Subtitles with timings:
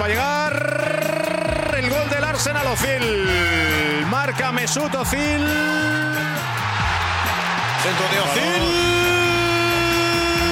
[0.00, 4.06] va a llegar el gol del Arsenal Ozil.
[4.08, 5.46] Marca Mesut Ozil.
[7.82, 8.62] Centro de Ozil.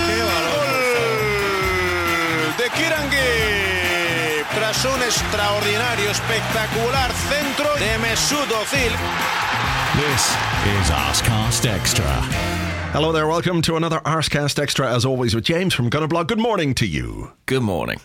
[0.06, 0.20] Qué.
[0.20, 0.68] Gol
[2.58, 4.44] de Kirangi.
[4.54, 8.92] Tras un extraordinario, espectacular centro de Mesut Ozil.
[9.94, 10.36] This
[10.78, 12.22] is Arscast Extra.
[12.92, 16.26] Hello there, welcome to another Arscast Extra, as always, with James from Gunnerblog.
[16.26, 17.32] Good morning to you.
[17.46, 17.98] Good morning.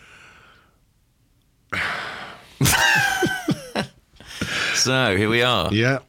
[4.84, 5.74] So here we are.
[5.74, 6.00] Yeah,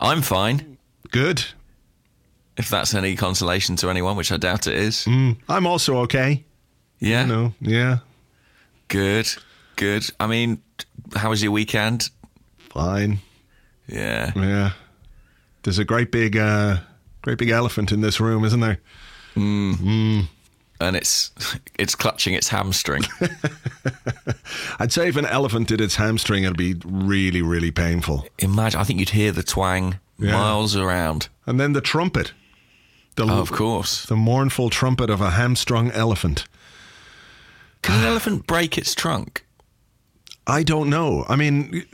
[0.00, 0.78] I'm fine.
[1.10, 1.44] good.
[2.56, 5.06] If that's any consolation to anyone, which I doubt it is.
[5.06, 5.38] Mm.
[5.48, 6.44] I'm also okay.
[6.98, 7.24] Yeah.
[7.24, 7.98] No, yeah,
[8.88, 9.26] Good.
[9.76, 10.04] Good.
[10.20, 10.60] I mean,
[11.16, 12.10] how was your weekend?
[12.70, 13.18] fine.
[13.88, 14.32] Yeah.
[14.36, 14.70] Yeah.
[15.62, 16.76] There's a great big, uh,
[17.22, 18.78] great big elephant in this room, isn't there?
[19.34, 19.74] Mm.
[19.76, 20.28] Mm.
[20.82, 21.30] And it's
[21.78, 23.04] it's clutching its hamstring.
[24.78, 28.26] I'd say if an elephant did its hamstring, it'd be really, really painful.
[28.38, 28.80] Imagine.
[28.80, 30.32] I think you'd hear the twang Yeah.
[30.32, 31.28] miles around.
[31.46, 32.32] And then the trumpet,
[33.16, 34.04] the Oh, of course.
[34.06, 36.46] the mournful trumpet of a hamstrung elephant.
[37.82, 39.44] Can an elephant break its trunk?
[40.46, 41.24] I don't know.
[41.28, 41.84] I mean,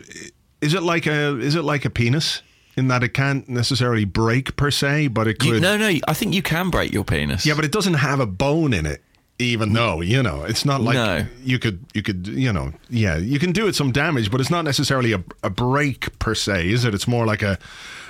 [0.60, 2.42] is it like a is it like a penis
[2.78, 5.54] in that it can't necessarily break per se, but it could.
[5.56, 5.88] You, no, no.
[6.08, 7.44] I think you can break your penis.
[7.44, 9.02] Yeah, but it doesn't have a bone in it.
[9.40, 11.24] Even though you know, it's not like No.
[11.44, 14.50] you could you could you know yeah you can do it some damage, but it's
[14.50, 16.92] not necessarily a, a break per se, is it?
[16.92, 17.56] It's more like a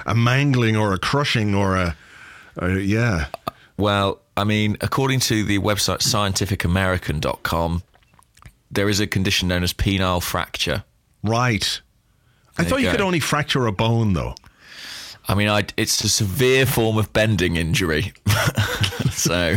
[0.06, 1.96] a mangling or a crushing or a,
[2.56, 3.26] a yeah.
[3.76, 7.82] Well, I mean, according to the website scientificamerican.com,
[8.70, 10.84] there is a condition known as penile fracture.
[11.22, 11.80] Right.
[12.56, 14.34] I thought you you could only fracture a bone though.
[15.28, 18.14] I mean, I, it's a severe form of bending injury.
[19.10, 19.56] so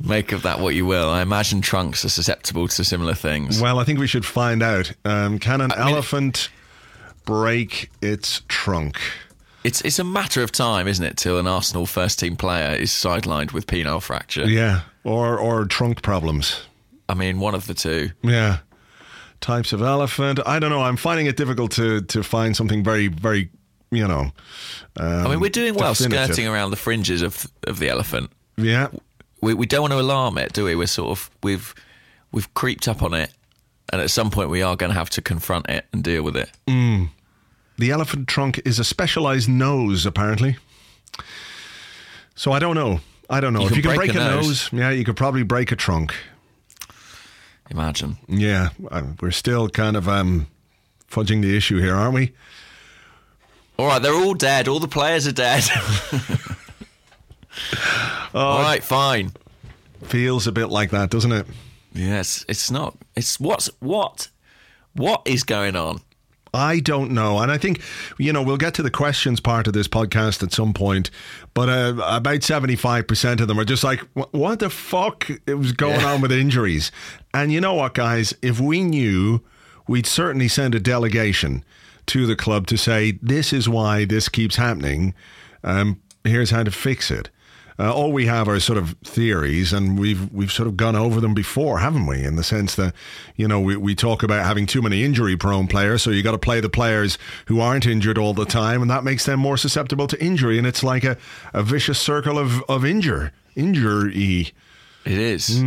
[0.00, 1.08] make of that what you will.
[1.08, 3.62] I imagine trunks are susceptible to similar things.
[3.62, 4.92] Well, I think we should find out.
[5.04, 6.50] Um, can an elephant
[7.24, 8.98] break its trunk?
[9.62, 12.90] It's it's a matter of time, isn't it, till an Arsenal first team player is
[12.90, 14.46] sidelined with penile fracture.
[14.46, 16.62] Yeah, or or trunk problems.
[17.08, 18.10] I mean, one of the two.
[18.22, 18.58] Yeah,
[19.40, 20.40] types of elephant.
[20.46, 20.82] I don't know.
[20.82, 23.50] I'm finding it difficult to to find something very very
[23.90, 24.30] you know.
[24.96, 26.26] Um, I mean, we're doing well definitive.
[26.34, 28.30] skirting around the fringes of of the elephant.
[28.56, 28.88] Yeah,
[29.40, 30.74] we, we don't want to alarm it, do we?
[30.74, 31.74] We're sort of we've
[32.32, 33.32] we've creeped up on it,
[33.92, 36.36] and at some point we are going to have to confront it and deal with
[36.36, 36.50] it.
[36.66, 40.56] the elephant trunk is a specialized nose apparently.
[42.34, 43.00] So I don't know.
[43.30, 44.72] I don't know You if you can break break, a a nose.
[44.72, 44.80] nose.
[44.80, 46.14] Yeah, you could probably break a trunk.
[47.70, 48.16] Imagine.
[48.26, 50.46] Yeah, uh, we're still kind of um,
[51.10, 52.32] fudging the issue here, aren't we?
[53.78, 54.68] All right, they're all dead.
[54.68, 55.64] All the players are dead.
[58.34, 59.32] all right, fine.
[60.04, 61.46] Feels a bit like that, doesn't it?
[61.92, 62.96] Yes, it's not.
[63.16, 64.28] It's what's what
[64.94, 66.00] what is going on?
[66.54, 67.40] I don't know.
[67.40, 67.82] And I think,
[68.16, 71.10] you know, we'll get to the questions part of this podcast at some point.
[71.52, 76.14] But uh, about 75% of them are just like, what the fuck was going Yeah.
[76.14, 76.90] on with injuries?
[77.34, 78.32] And you know what, guys?
[78.40, 79.42] If we knew,
[79.86, 81.64] we'd certainly send a delegation
[82.08, 85.14] to the club to say, this is why this keeps happening.
[85.64, 87.30] Um, here's how to fix it.
[87.80, 91.20] Uh, all we have are sort of theories, and we've we've sort of gone over
[91.20, 92.24] them before, haven't we?
[92.24, 92.92] In the sense that,
[93.36, 96.38] you know, we, we talk about having too many injury-prone players, so you got to
[96.38, 100.08] play the players who aren't injured all the time, and that makes them more susceptible
[100.08, 101.16] to injury, and it's like a,
[101.52, 104.52] a vicious circle of of injure injury.
[105.04, 105.62] It is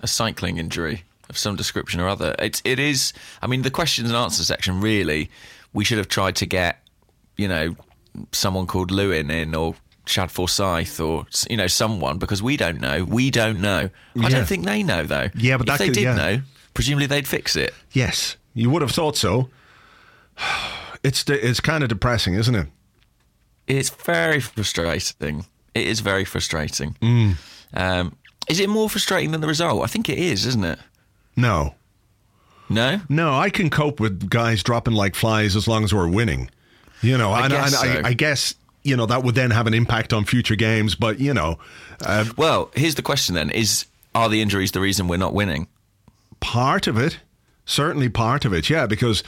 [0.00, 2.34] a cycling injury of some description or other.
[2.40, 3.12] It's it is.
[3.40, 5.30] I mean, the questions and answer section really.
[5.72, 6.80] We should have tried to get,
[7.36, 7.76] you know,
[8.32, 9.74] someone called Lewin in or
[10.06, 13.04] Shad Forsythe or you know someone because we don't know.
[13.04, 13.88] We don't know.
[14.16, 14.28] I Yeah.
[14.28, 15.28] don't think they know though.
[15.34, 16.14] Yeah, but if they could- did yeah.
[16.14, 16.42] know,
[16.74, 17.72] presumably they'd fix it.
[17.92, 19.48] Yes, you would have thought so.
[21.02, 22.66] It's it's kind of depressing, isn't it?
[23.66, 25.46] It's very frustrating.
[25.74, 26.96] It is very frustrating.
[27.00, 27.36] Mm.
[27.74, 28.16] Um,
[28.48, 29.82] is it more frustrating than the result?
[29.82, 30.78] I think it is, isn't it?
[31.36, 31.74] No,
[32.74, 33.00] No.
[33.08, 36.50] No, I can cope with guys dropping like flies as long as we're winning.
[37.02, 38.00] You know, and, guess and so.
[38.00, 38.54] I, I guess
[38.84, 40.94] you know that would then have an impact on future games.
[40.94, 41.58] But you know,
[42.04, 45.66] uh, Well, here's the question then: Is are the injuries the reason we're not winning?
[46.40, 47.20] part of it,
[47.64, 49.22] certainly part of it, yeah, because.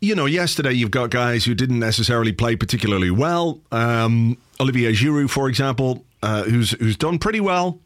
[0.00, 3.60] You know, yesterday you've got guys who didn't necessarily play particularly well.
[3.72, 7.80] Um, Olivier Giroud, for example, uh, who's who's done pretty well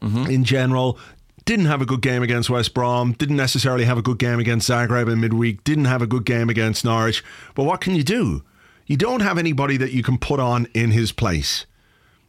[0.00, 0.98] in general.
[1.44, 3.12] Didn't have a good game against West Brom.
[3.12, 5.64] Didn't necessarily have a good game against Zagreb in midweek.
[5.64, 7.24] Didn't have a good game against Norwich.
[7.54, 8.42] But what can you do?
[8.86, 11.66] You don't have anybody that you can put on in his place.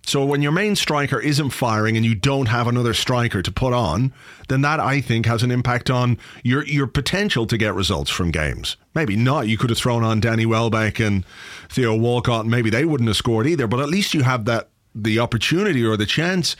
[0.04, 3.72] So when your main striker isn't firing and you don't have another striker to put
[3.72, 4.14] on,
[4.48, 8.32] then that I think has an impact on your your potential to get results from
[8.32, 8.78] games.
[8.96, 9.48] Maybe not.
[9.48, 11.24] You could have thrown on Danny Welbeck and
[11.70, 13.68] Theo Walcott, and maybe they wouldn't have scored either.
[13.68, 16.56] But at least you have that the opportunity or the chance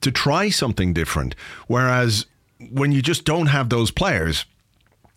[0.00, 1.34] to try something different.
[1.66, 2.26] Whereas
[2.70, 4.44] when you just don't have those players,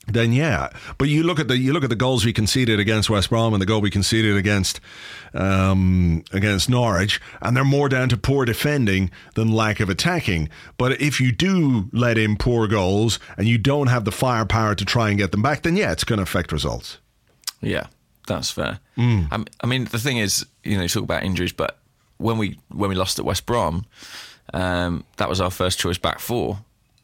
[0.07, 0.69] then yeah.
[0.97, 3.53] But you look at the you look at the goals we conceded against West Brom
[3.53, 4.79] and the goal we conceded against
[5.33, 10.49] um, against Norwich, and they're more down to poor defending than lack of attacking.
[10.77, 14.85] But if you do let in poor goals and you don't have the firepower to
[14.85, 16.99] try and get them back, then yeah, it's going to affect results.
[17.61, 17.87] Yeah,
[18.27, 18.79] that's fair.
[18.97, 19.47] Mm.
[19.61, 21.79] I mean, the thing is, you know, you talk about injuries, but
[22.17, 23.85] when we when we lost at West Brom,
[24.53, 26.59] um, that was our first choice back four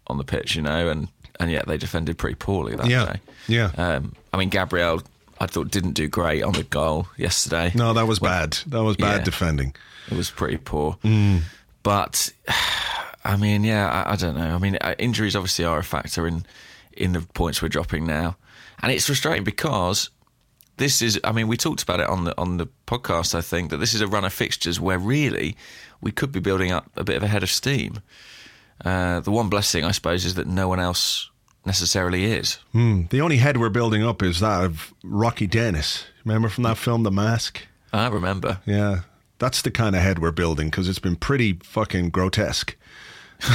[0.08, 1.08] on the pitch, you know, and
[1.40, 3.14] and yet they defended pretty poorly that yeah.
[3.14, 3.20] day.
[3.48, 3.72] Yeah.
[3.78, 5.02] Um, I mean, Gabriel,
[5.40, 7.72] I thought didn't do great on the goal yesterday.
[7.74, 8.54] No, that was bad.
[8.68, 9.76] That was bad yeah, defending.
[10.10, 10.98] It was pretty poor.
[11.04, 11.42] Mm.
[11.84, 12.32] But
[13.26, 14.54] I mean, yeah, I, I, don't know.
[14.54, 16.46] I mean, uh, injuries obviously are a factor in
[16.94, 18.36] in the points we're dropping now,
[18.82, 20.10] and it's frustrating because
[20.78, 21.20] this is.
[21.24, 23.36] I mean, we talked about it on the on the podcast.
[23.36, 25.56] I think that this is a run of fixtures where really
[26.02, 28.00] we could be building up a bit of a head of steam.
[28.84, 31.30] Uh, the one blessing, I suppose, is that no one else
[31.66, 32.58] necessarily is.
[32.74, 36.06] Mm, the only head we're building up is that of Rocky Dennis.
[36.26, 37.62] Remember from that film, The Mask?
[37.94, 38.60] I remember.
[38.66, 39.02] Yeah.
[39.38, 42.76] That's the kind of head we're building because it's been pretty fucking grotesque.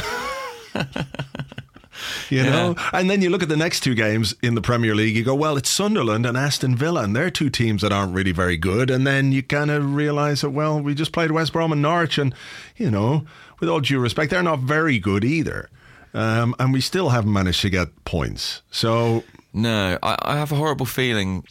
[2.30, 2.74] you know?
[2.92, 5.34] And then you look at the next two games in the Premier League, you go,
[5.34, 8.90] well, it's Sunderland and Aston Villa, and they're two teams that aren't really very good.
[8.90, 12.18] And then you kind of realize that, well, we just played West Brom and Norwich,
[12.18, 12.34] and,
[12.76, 13.24] you know,
[13.60, 15.68] with all due respect, they're not very good either.
[16.14, 18.62] Um, and we still haven't managed to get points.
[18.70, 19.24] So.
[19.52, 21.42] No, I, I have a horrible feeling.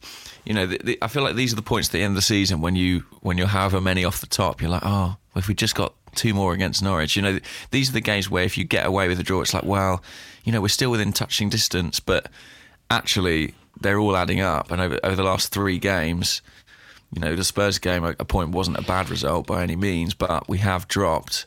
[0.43, 2.15] You know, the, the, I feel like these are the points at the end of
[2.15, 5.47] the season when you when you're however many off the top, you're like, oh, if
[5.47, 7.15] we just got two more against Norwich.
[7.15, 7.39] You know,
[7.71, 10.03] these are the games where if you get away with a draw, it's like, well,
[10.45, 12.31] you know, we're still within touching distance, but
[12.89, 14.71] actually they're all adding up.
[14.71, 16.41] And over, over the last three games,
[17.11, 20.13] you know, the Spurs game, a, a point wasn't a bad result by any means,
[20.13, 21.45] but we have dropped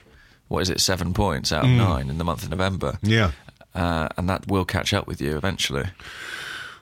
[0.48, 1.76] what is it, seven points out of mm.
[1.76, 2.98] nine in the month of November.
[3.02, 3.32] Yeah.
[3.74, 5.84] Uh, and that will catch up with you eventually.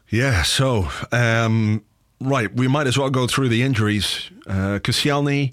[0.09, 1.85] Yeah, so, um,
[2.21, 4.31] right, we might as well go through the injuries.
[4.47, 5.53] Uh, Koscielny,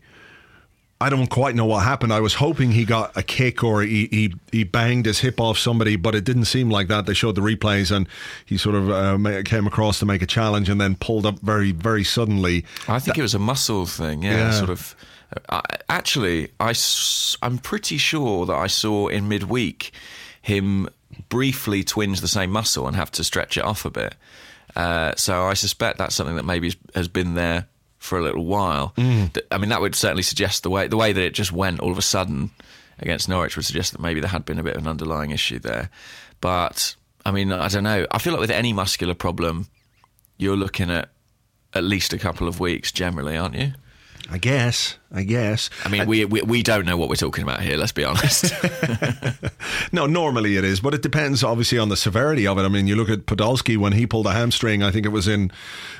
[1.02, 2.14] I don't quite know what happened.
[2.14, 5.58] I was hoping he got a kick or he, he, he banged his hip off
[5.58, 7.06] somebody, but it didn't seem like that.
[7.06, 8.08] They showed the replays and
[8.46, 11.74] he sort of uh, came across to make a challenge and then pulled up very,
[11.74, 12.66] very suddenly.
[12.88, 14.52] I think that, it was a muscle thing, yeah, yeah.
[14.52, 14.96] sort of
[15.90, 16.74] actually, I,
[17.42, 19.92] I'm pretty sure that I saw in midweek
[20.42, 20.90] him
[21.30, 24.16] briefly twinge the same muscle and have to stretch it off a bit.
[24.76, 27.68] Uh, so I suspect that's something that maybe has been there
[28.04, 28.94] for a little while.
[28.98, 29.38] Mm.
[29.50, 31.92] I mean, that would certainly suggest the way the way that it just went all
[31.92, 32.52] of a sudden
[33.00, 35.58] against Norwich would suggest that maybe there had been a bit of an underlying issue
[35.58, 35.90] there.
[36.42, 38.06] But I mean, I don't know.
[38.12, 39.68] I feel like with any muscular problem,
[40.38, 41.10] you're looking at
[41.74, 43.72] at least a couple of weeks generally, aren't you?
[44.30, 44.98] I guess.
[45.12, 45.70] I guess.
[45.86, 47.78] I mean, we, we we don't know what we're talking about here.
[47.78, 48.52] Let's be honest.
[49.92, 52.62] no, normally it is, but it depends obviously on the severity of it.
[52.62, 54.82] I mean, you look at Podolski when he pulled a hamstring.
[54.82, 55.52] I think it was in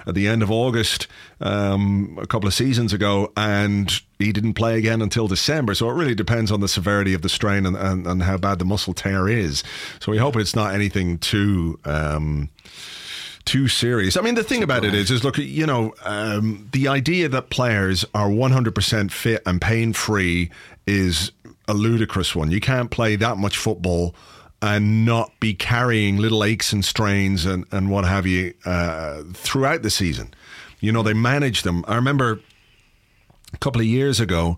[0.08, 1.08] at the end of August
[1.42, 5.76] um, a couple of seasons ago, and he didn't play again until December.
[5.76, 8.58] So it really depends on the severity of the strain and, and, and how bad
[8.58, 9.64] the muscle tear is.
[10.00, 11.80] So we hope it's not anything too.
[11.86, 12.50] Um,
[13.46, 14.16] too serious.
[14.16, 17.50] I mean, the thing about it is, is look, you know, um, the idea that
[17.50, 20.50] players are 100% fit and pain free
[20.88, 21.32] is
[21.68, 22.52] a ludicrous one.
[22.52, 24.16] You can't play that much football
[24.62, 29.82] and not be carrying little aches and strains and, and what have you uh, throughout
[29.82, 30.34] the season.
[30.80, 31.84] You know, they manage them.
[31.88, 32.40] I remember
[33.54, 34.56] a couple of years ago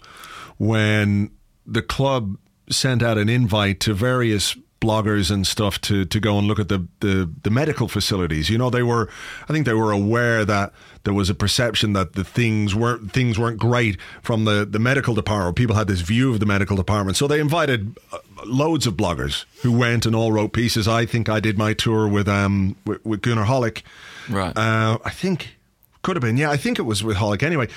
[0.57, 1.31] when
[1.65, 2.37] the club
[2.69, 6.69] sent out an invite to various bloggers and stuff to to go and look at
[6.69, 8.49] the, the the medical facilities.
[8.49, 9.09] You know, they were
[9.47, 13.39] I think they were aware that there was a perception that the things weren't things
[13.39, 15.55] weren't great from the the medical department.
[15.55, 19.45] People had this view of the medical department, so they invited uh, loads of bloggers
[19.61, 20.87] who went and all wrote pieces.
[20.87, 23.83] I think I did my tour with um with, with Goonerholic.
[24.29, 24.55] Right.
[24.57, 25.57] Uh, I think
[26.01, 26.37] could have been.
[26.37, 27.67] Yeah, I think it was with Hollick anyway.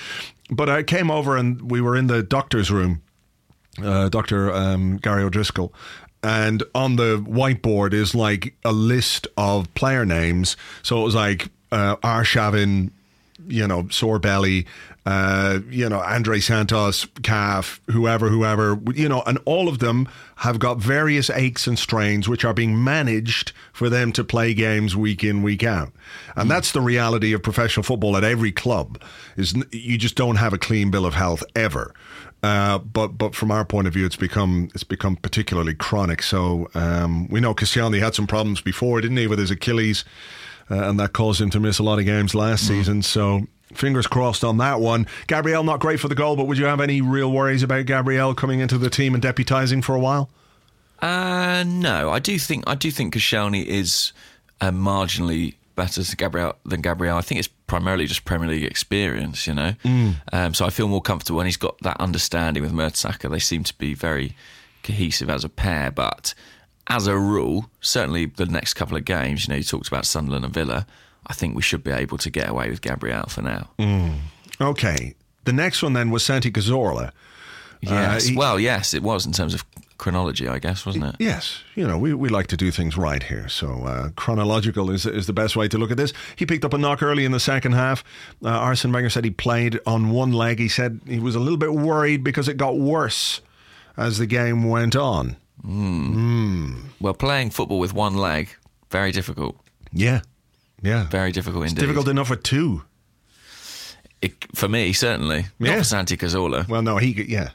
[0.50, 3.02] But I came over and we were in the doctor's room.
[3.83, 4.52] Uh, Dr.
[4.52, 5.73] Um, Gary O'Driscoll,
[6.22, 10.56] and on the whiteboard is like a list of player names.
[10.82, 12.90] So it was like uh, Arshavin,
[13.46, 14.66] you know, sore belly,
[15.06, 20.06] uh, you know, Andre Santos, calf, whoever, whoever, you know, and all of them
[20.37, 24.94] have got various aches and strains which are being managed for them to play games
[24.94, 25.92] week in, week out.
[26.37, 26.48] And mm.
[26.50, 29.00] that's the reality of professional football at every club
[29.37, 31.94] is you just don't have a clean bill of health ever.
[32.42, 36.23] Uh, but but from our point of view, it's become it's become particularly chronic.
[36.23, 40.04] So um, we know Koscielny had some problems before, didn't he, with his Achilles,
[40.71, 42.68] uh, and that caused him to miss a lot of games last Mm.
[42.68, 43.02] season.
[43.02, 45.07] So fingers crossed on that one.
[45.26, 48.35] Gabriel not great for the goal, but would you have any real worries about Gabriel
[48.35, 50.30] coming into the team and deputising for a while?
[51.00, 54.12] Uh, no, I do think I do think Koscielny is
[54.61, 57.16] uh, marginally better to Gabriel than Gabriel.
[57.16, 59.73] I think it's primarily just Premier League experience, you know.
[59.85, 60.16] Mm.
[60.32, 63.30] Um, so I feel more comfortable when he's got that understanding with Mertesacker.
[63.30, 64.37] They seem to be very
[64.82, 66.35] cohesive as a pair, but
[66.88, 70.44] as a rule, certainly the next couple of games, you know, you talked about Sunderland
[70.44, 70.87] and Villa.
[71.26, 73.70] I think we should be able to get away with Gabriel for now.
[73.78, 74.16] Mm.
[74.61, 75.14] Okay.
[75.44, 77.12] The next one then was Santi Cazorla.
[77.80, 79.64] Yes, uh, he- well, yes, it was in terms of
[79.99, 81.17] chronology, I guess, wasn't it?
[81.19, 85.05] Yes, you know we, we like to do things right here, so uh, chronological is
[85.07, 86.12] is the best way to look at this.
[86.37, 88.02] He picked up a knock early in the second half.
[88.45, 90.59] Uh, Arsene Wenger said he played on one leg.
[90.59, 93.40] He said he was a little bit worried because it got worse
[93.97, 95.37] as the game went on.
[97.00, 98.55] Well, playing football with one leg,
[98.90, 99.57] very difficult.
[99.93, 100.21] Yeah,
[100.83, 101.81] yeah, Very difficult indeed.
[101.81, 102.83] difficult enough with two.
[104.21, 105.47] It, for me, certainly.
[105.59, 105.71] Yeah.
[105.71, 106.69] Not for Santi Cazorla.
[106.69, 107.50] Well, no, he yeah,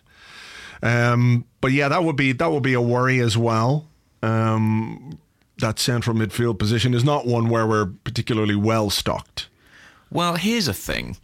[0.83, 3.87] um, but yeah, that would be that would be a worry as well.
[4.21, 5.17] Um,
[5.57, 9.47] that central midfield position is not one where we're particularly well stocked.
[10.11, 11.17] Well, here's a thing.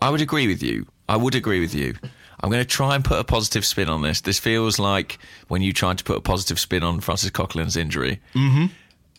[0.00, 0.86] I would agree with you.
[1.08, 1.94] I would agree with you.
[2.40, 4.20] I'm going to try and put a positive spin on this.
[4.20, 8.20] This feels like when you tried to put a positive spin on Francis Coquelin's injury.
[8.34, 8.66] Mm-hmm.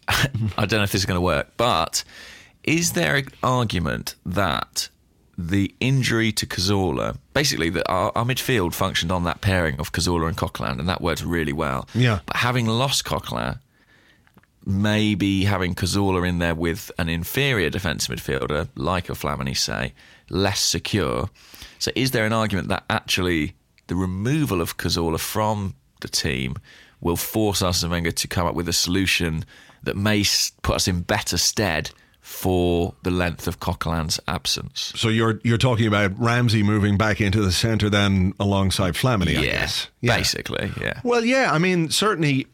[0.58, 2.04] I don't know if this is going to work, but
[2.64, 4.90] is there an argument that
[5.38, 10.28] the injury to Cazorla, basically, that our, our midfield functioned on that pairing of Cazorla
[10.28, 11.88] and Coquelin, and that worked really well.
[11.96, 12.20] Yeah.
[12.25, 13.60] But having lost Coquelin,
[14.66, 19.94] maybe having Cazorla in there with an inferior defensive midfielder, like a Flamini, say,
[20.30, 21.30] less secure.
[21.80, 23.56] So, is there an argument that actually
[23.88, 26.56] the removal of Cazorla from the team
[27.02, 29.46] will force Arsene Wenger to come up with a solution
[29.84, 30.24] that may
[30.62, 31.92] put us in better stead
[32.24, 34.94] for the length of Coquelin's absence?
[34.96, 39.44] So you're you're talking about Ramsey moving back into the centre then alongside Flamini, I
[39.44, 39.89] guess.
[40.00, 40.18] Yeah.
[40.18, 41.01] basically, yeah.
[41.03, 42.48] Well, yeah, I mean, certainly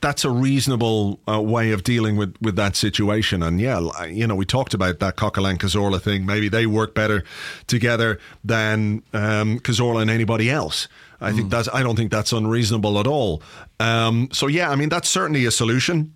[0.00, 3.42] that's a reasonable uh, way of dealing with, with that situation.
[3.42, 6.26] And yeah, you know, we talked about that Coquelin Cazorla thing.
[6.26, 7.24] Maybe they work better
[7.68, 10.88] together than um, Cazorla and anybody else.
[11.20, 11.68] I think that's.
[11.72, 13.42] I don't think that's unreasonable at all.
[13.80, 16.14] Um, so yeah, I mean, that's certainly a solution.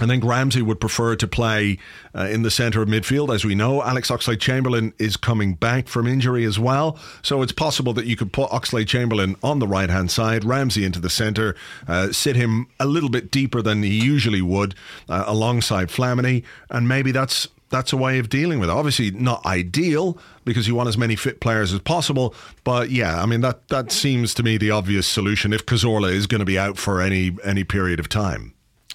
[0.00, 1.78] I think Ramsey would prefer to play
[2.14, 3.32] uh, in the centre of midfield.
[3.32, 6.98] As we know, Alex Oxlade Chamberlain is coming back from injury as well.
[7.22, 10.84] So it's possible that you could put Oxlade Chamberlain on the right hand side, Ramsey
[10.84, 11.54] into the centre,
[11.86, 14.74] uh, sit him a little bit deeper than he usually would
[15.08, 16.42] uh, alongside Flamini.
[16.70, 17.48] And maybe that's.
[17.70, 18.72] That's a way of dealing with it.
[18.72, 22.32] Obviously, not ideal because you want as many fit players as possible.
[22.62, 26.28] But yeah, I mean that that seems to me the obvious solution if Cazorla is
[26.28, 28.53] going to be out for any any period of time.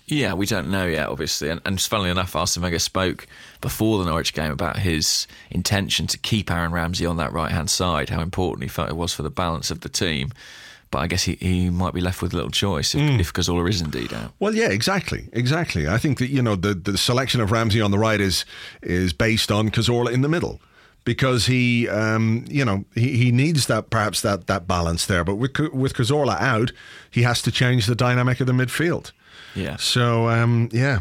[0.09, 1.49] Yeah, we don't know yet, obviously.
[1.49, 3.27] And, and funnily enough, Arsene Wenger spoke
[3.61, 7.69] before the Norwich game about his intention to keep Aaron Ramsey on that right hand
[7.69, 10.31] side, how important he felt it was for the balance of the team.
[10.91, 13.81] But I guess he, he might be left with little choice if, if Cazorla is
[13.81, 14.31] indeed out.
[14.39, 15.87] Well, yeah, exactly, exactly.
[15.87, 18.43] I think that you know the the selection of Ramsey on the right is
[18.81, 20.59] is based on Cazorla in the middle
[21.03, 25.23] because he, um, you know, he, he needs that perhaps that that balance there.
[25.23, 26.71] But with with Cazorla out,
[27.11, 29.11] he has to change the dynamic of the midfield.
[29.56, 29.75] Yeah.
[29.77, 31.00] So um, yeah,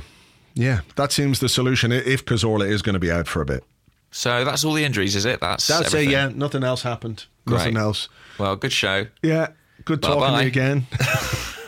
[0.55, 3.65] yeah, that seems the solution if Cazorla is going to be out for a bit.
[4.11, 5.41] So that's all the injuries, is it?
[5.41, 6.09] That's That's everything.
[6.09, 6.13] it.
[6.13, 7.27] Yeah, nothing else happened.
[7.47, 8.09] Nothing else.
[8.39, 9.07] Well, good show.
[9.23, 9.49] Yeah,
[9.85, 10.43] good talking to Bye-bye.
[10.43, 10.87] you again.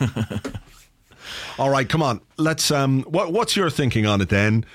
[1.59, 2.21] All right, come on.
[2.37, 2.71] Let's.
[2.71, 4.65] Um, what what's your thinking on it then?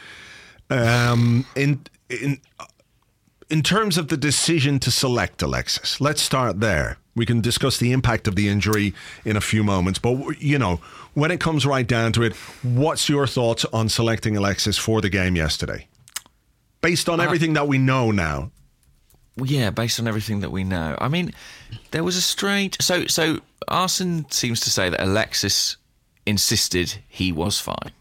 [0.70, 2.40] Um, in in
[3.50, 6.98] in terms of the decision to select Alexis, let's start there.
[7.14, 8.94] We can discuss the impact of the injury
[9.24, 10.80] in a few moments, but you know,
[11.16, 15.08] when it comes right down to it, what's your thoughts on selecting Alexis for the
[15.08, 15.88] game yesterday,
[16.82, 18.50] based on everything that we know now?
[19.42, 20.94] Yeah, based on everything that we know.
[21.00, 21.32] I mean,
[21.90, 22.76] there was a strange.
[22.82, 25.78] So, so Arsene seems to say that Alexis
[26.26, 27.92] insisted he was fine.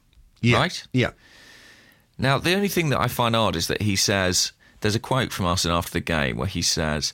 [0.42, 0.84] Yeah, Right?
[0.92, 1.12] Yeah.
[2.18, 5.32] Now, the only thing that I find odd is that he says there's a quote
[5.32, 7.14] from Arsene after the game where he says,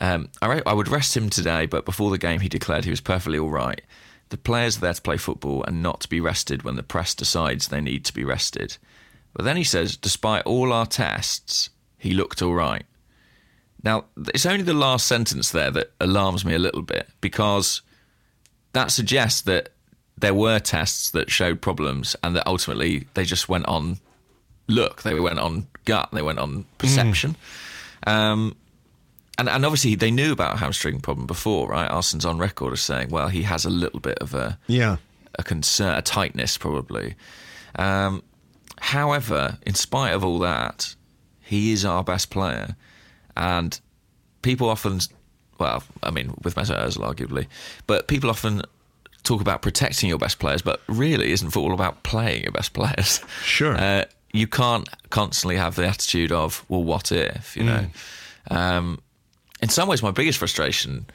[0.00, 2.90] um, I, re- I would rest him today, but before the game, he declared he
[2.90, 3.80] was perfectly all right.
[4.30, 7.14] The players are there to play football and not to be rested when the press
[7.14, 8.76] decides they need to be rested.
[9.32, 12.84] But then he says, despite all our tests, he looked all right.
[13.82, 17.82] Now, it's only the last sentence there that alarms me a little bit because
[18.72, 19.70] that suggests that
[20.16, 23.98] there were tests that showed problems and that ultimately they just went on
[24.68, 27.36] look, they went on gut, they went on perception.
[28.06, 28.56] Um,
[29.38, 31.90] and and obviously they knew about a hamstring problem before, right?
[31.90, 34.96] Arsenal's on record as saying, well, he has a little bit of a Yeah.
[35.38, 37.14] a concern, a tightness probably.
[37.76, 38.22] Um,
[38.80, 40.94] however, in spite of all that,
[41.40, 42.76] he is our best player,
[43.36, 43.78] and
[44.42, 45.00] people often,
[45.58, 47.46] well, I mean, with Mesut Ozil arguably,
[47.86, 48.62] but people often
[49.24, 53.20] talk about protecting your best players, but really, isn't football about playing your best players?
[53.44, 53.76] Sure.
[53.76, 57.56] Uh, you can't constantly have the attitude of, well, what if?
[57.56, 57.86] You know.
[58.50, 59.00] Um,
[59.64, 61.06] in some ways, my biggest frustration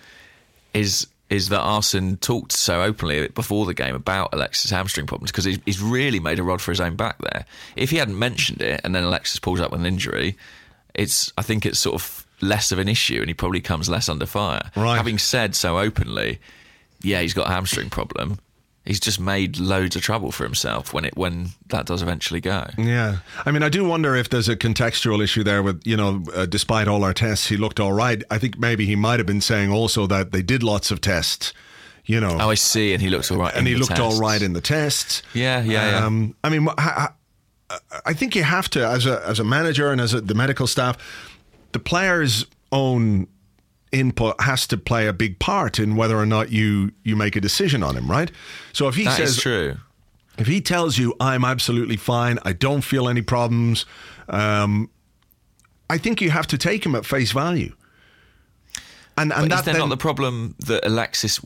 [0.73, 5.45] is is that Arsene talked so openly before the game about Alexis' hamstring problems because
[5.45, 7.45] he's, he's really made a rod for his own back there.
[7.75, 10.35] If he hadn't mentioned it and then Alexis pulls up with an injury,
[10.95, 14.09] it's I think it's sort of less of an issue and he probably comes less
[14.09, 14.71] under fire.
[14.75, 14.97] Right.
[14.97, 16.39] Having said so openly,
[17.03, 18.39] yeah, he's got a hamstring problem.
[18.86, 22.65] He's just made loads of trouble for himself when it when that does eventually go.
[22.77, 23.17] Yeah.
[23.45, 26.45] I mean, I do wonder if there's a contextual issue there with, you know, uh,
[26.48, 28.24] despite all our tests, he looked all right.
[28.31, 31.53] I think maybe he might have been saying also that they did lots of tests,
[32.05, 32.38] you know.
[32.39, 33.53] Oh, I see, and he looked all right.
[33.53, 34.21] and in he the looked all tests.
[34.21, 35.21] right in the tests.
[35.33, 36.05] Yeah, yeah, yeah.
[36.05, 37.13] Um, I mean, ha-
[38.05, 40.65] I think you have to, as a as a manager and as a, the medical
[40.65, 40.98] staff,
[41.74, 43.27] the player's own
[43.91, 47.41] input has to play a big part in whether or not you you make a
[47.41, 48.31] decision on him, right?
[48.74, 49.77] So if he That says true.
[50.38, 53.86] if he tells you I'm absolutely fine, I don't feel any problems,
[54.27, 54.89] um,
[55.89, 57.74] I think you have to take him at face value.
[59.17, 61.41] And and that is then, not the problem that Alexis,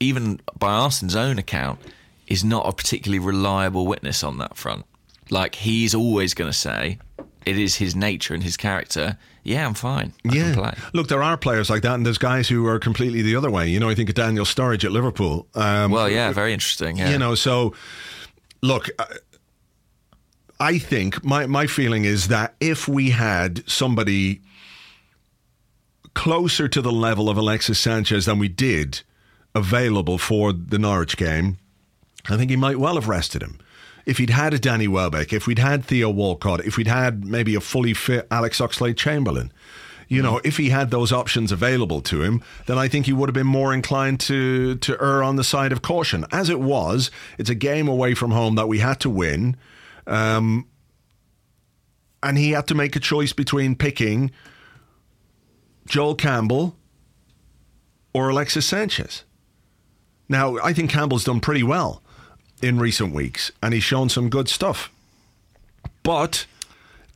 [0.00, 1.78] even by Arsenal's own account,
[2.26, 4.84] is not a particularly reliable witness on that front?
[5.30, 6.98] Like he's always going to say,
[7.46, 9.16] it is his nature and his character.
[9.42, 10.12] Yeah, I'm fine.
[10.28, 10.74] I play.
[10.94, 13.68] Look, there are players like that, and there's guys who are completely the other way.
[13.68, 15.46] You know, I think of Daniel Sturridge at Liverpool.
[15.54, 16.96] Um, Well, yeah, very interesting.
[16.96, 17.10] Yeah.
[17.10, 17.74] You know, so
[18.62, 19.16] look, I-
[20.60, 24.40] I think my my feeling is that if we had somebody
[26.14, 29.00] closer to the level of Alexis Sanchez than we did
[29.54, 31.58] available for the Norwich game,
[32.28, 33.58] I think he might well have rested him.
[34.06, 37.54] If he'd had a Danny Welbeck, if we'd had Theo Walcott, if we'd had maybe
[37.54, 39.50] a fully fit Alex Oxlade Chamberlain,
[40.08, 43.28] you know, if he had those options available to him, then I think he would
[43.28, 46.26] have been more inclined to to err on the side of caution.
[46.30, 49.56] As it was, it's a game away from home that we had to win,
[50.06, 50.68] um,
[52.22, 54.30] and he had to make a choice between picking
[55.86, 56.76] Joel Campbell
[58.12, 59.24] or Alexis Sanchez.
[60.28, 62.03] Now, I think Campbell's done pretty well
[62.62, 64.90] in recent weeks, and he's shown some good stuff.
[66.02, 66.46] But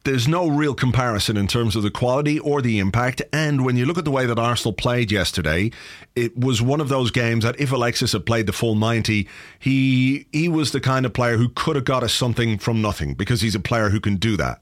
[0.04, 3.20] there's no real comparison in terms of the quality or the impact.
[3.32, 5.70] And when you look at the way that Arsenal played yesterday,
[6.16, 10.26] it was one of those games that if Alexis had played the full 90, he
[10.32, 13.42] he was the kind of player who could have got us something from nothing because
[13.42, 14.60] he's a player who can do that.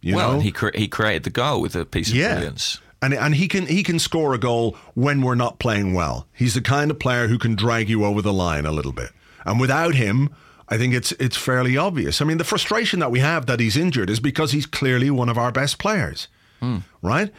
[0.00, 0.34] You well, know?
[0.34, 2.78] and he cre- he created the goal with a piece of brilliance.
[3.00, 6.26] And and he can he can score a goal when we're not playing well.
[6.32, 9.10] He's the kind of player who can drag you over the line a little bit.
[9.44, 10.30] And without him,
[10.68, 12.20] I think it's it's fairly obvious.
[12.20, 15.28] I mean, the frustration that we have that he's injured is because he's clearly one
[15.28, 16.28] of our best players,
[17.02, 17.30] right?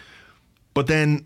[0.74, 1.26] But then,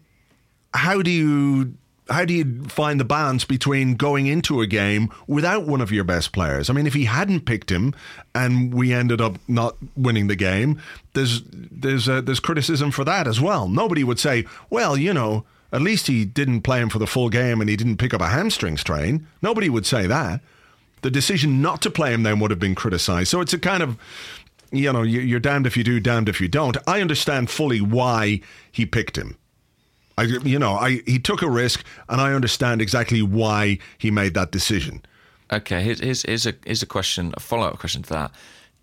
[0.73, 1.73] how do you
[2.09, 6.03] how do you find the balance between going into a game without one of your
[6.03, 6.69] best players?
[6.69, 7.93] I mean, if he hadn't picked him
[8.33, 10.81] and we ended up not winning the game,
[11.13, 13.67] there's there's uh, there's criticism for that as well.
[13.67, 17.29] Nobody would say, well, you know, at least he didn't play him for the full
[17.29, 19.27] game and he didn't pick up a hamstring strain.
[19.41, 20.41] Nobody would say that.
[21.01, 23.29] The decision not to play him then would have been criticised.
[23.29, 23.97] So it's a kind of
[24.71, 26.77] you know, you- you're damned if you do, damned if you don't.
[26.85, 29.35] I understand fully why he picked him.
[30.15, 34.33] I, you know, I he took a risk, and I understand exactly why he made
[34.35, 35.01] that decision.
[35.51, 38.31] Okay, here's, here's, here's a here's a question, a follow up question to that.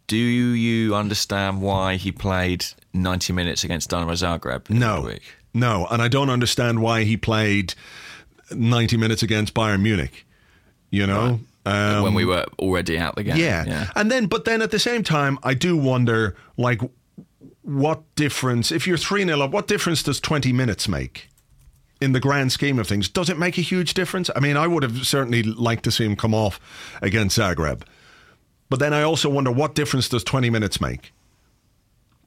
[0.09, 4.69] Do you understand why he played 90 minutes against Dynamo Zagreb?
[4.71, 5.23] No, week?
[5.55, 7.75] no, and I don't understand why he played
[8.51, 10.27] 90 minutes against Bayern Munich.
[10.91, 13.37] You know, um, when we were already out the game.
[13.37, 13.65] yeah.
[13.67, 13.91] yeah.
[13.97, 16.81] and then but then at the same time, I do wonder, like,
[17.63, 19.51] what difference if you're three 0 up?
[19.51, 21.29] What difference does 20 minutes make?
[21.99, 24.29] In the grand scheme of things, does it make a huge difference?
[24.37, 26.61] I mean, I would have certainly liked to see him come off
[27.01, 27.83] against Zagreb.
[28.69, 31.13] But then I also wonder what difference does 20 minutes make?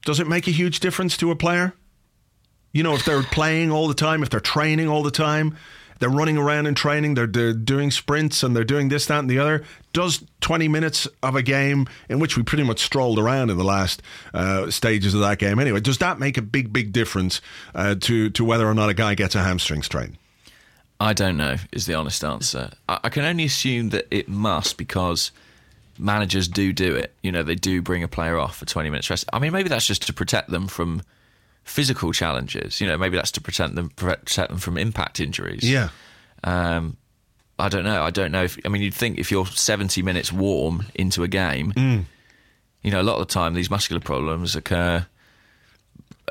[0.04, 1.74] Does it make a huge difference to a player?
[2.72, 5.56] You know, if they're playing all the time, if they're training all the time,
[6.00, 9.30] they're running around in training, they're, they're doing sprints and they're doing this, that, and
[9.30, 9.64] the other.
[9.92, 13.64] Does 20 minutes of a game in which we pretty much strolled around in the
[13.64, 14.02] last
[14.34, 17.40] uh, stages of that game anyway, does that make a big, big difference
[17.74, 20.16] uh, to, to whether or not a guy gets a hamstring strain?
[20.98, 22.70] I don't know, is the honest answer.
[22.88, 25.30] I, I can only assume that it must because
[25.98, 27.14] managers do do it.
[27.22, 29.26] You know, they do bring a player off for 20 minutes rest.
[29.32, 31.02] I mean, maybe that's just to protect them from
[31.70, 32.80] physical challenges.
[32.80, 35.62] You know, maybe that's to protect them protect them from impact injuries.
[35.62, 35.88] Yeah.
[36.44, 36.96] Um,
[37.58, 38.02] I don't know.
[38.02, 41.28] I don't know if I mean you'd think if you're 70 minutes warm into a
[41.28, 42.04] game, Mm.
[42.82, 45.06] you know, a lot of the time these muscular problems occur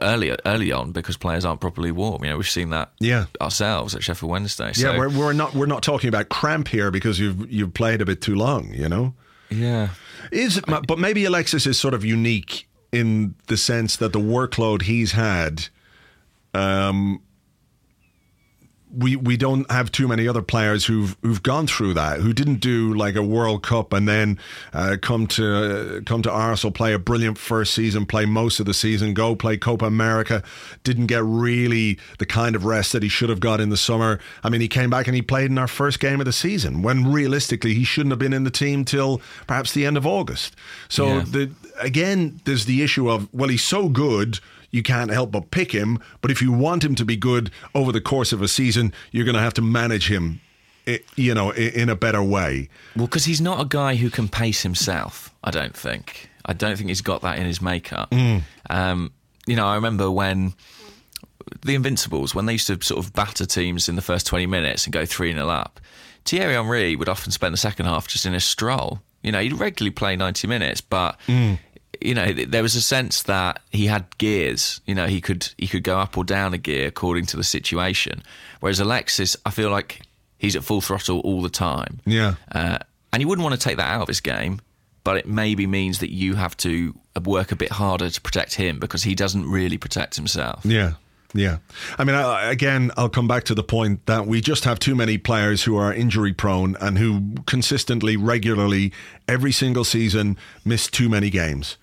[0.01, 2.23] early early on because players aren't properly warm.
[2.23, 3.25] You know, we've seen that Yeah.
[3.41, 4.71] ourselves at Sheffield Wednesday.
[4.73, 8.01] So, Yeah, we're, we're not we're not talking about cramp here because you've you've played
[8.01, 9.13] a bit too long, you know.
[9.49, 9.89] yeah.
[10.31, 15.11] Is but maybe Alexis is sort of unique in the sense that the workload he's
[15.13, 15.67] had.
[16.53, 17.21] Um,
[18.91, 22.55] we we don't have too many other players who've who've gone through that who didn't
[22.59, 24.39] do like a World Cup and then
[24.73, 28.65] uh, come to uh, come to Arsenal play a brilliant first season play most of
[28.65, 30.41] the season go play Copa America
[30.83, 34.19] didn't get really the kind of rest that he should have got in the summer
[34.43, 36.81] I mean he came back and he played in our first game of the season
[36.81, 40.55] when realistically he shouldn't have been in the team till perhaps the end of August
[40.87, 41.25] so Yeah.
[41.27, 44.39] the again there's the issue of well he's so good
[44.71, 45.99] you can't help but pick him.
[46.21, 49.25] But if you want him to be good over the course of a season, you're
[49.25, 50.41] going to have to manage him,
[51.15, 52.69] you know, in a better way.
[52.95, 55.33] Well, because he's not a guy who can pace himself.
[55.43, 56.29] I don't think.
[56.45, 58.13] I don't think he's got that in his makeup.
[58.69, 59.11] Um,
[59.45, 60.53] you know, I remember when
[61.65, 64.85] the Invincibles, when they used to sort of batter teams in the first twenty minutes
[64.85, 65.79] and go three 0 up,
[66.25, 68.99] Thierry Henry would often spend the second half just in a stroll.
[69.23, 71.19] You know, he'd regularly play ninety minutes, but.
[72.01, 74.81] You know, there was a sense that he had gears.
[74.85, 77.43] You know, he could he could go up or down a gear according to the
[77.43, 78.23] situation.
[78.59, 80.01] Whereas Alexis, I feel like
[80.37, 81.99] he's at full throttle all the time.
[82.05, 82.35] Yeah.
[82.51, 82.79] Uh,
[83.11, 84.61] and you wouldn't want to take that out of his game,
[85.03, 88.79] but it maybe means that you have to work a bit harder to protect him
[88.79, 90.65] because he doesn't really protect himself.
[90.65, 90.93] Yeah.
[91.33, 91.57] Yeah.
[91.97, 94.95] I mean, I, again, I'll come back to the point that we just have too
[94.95, 98.93] many players who are injury prone and who consistently, regularly,
[99.27, 101.77] every single season miss too many games.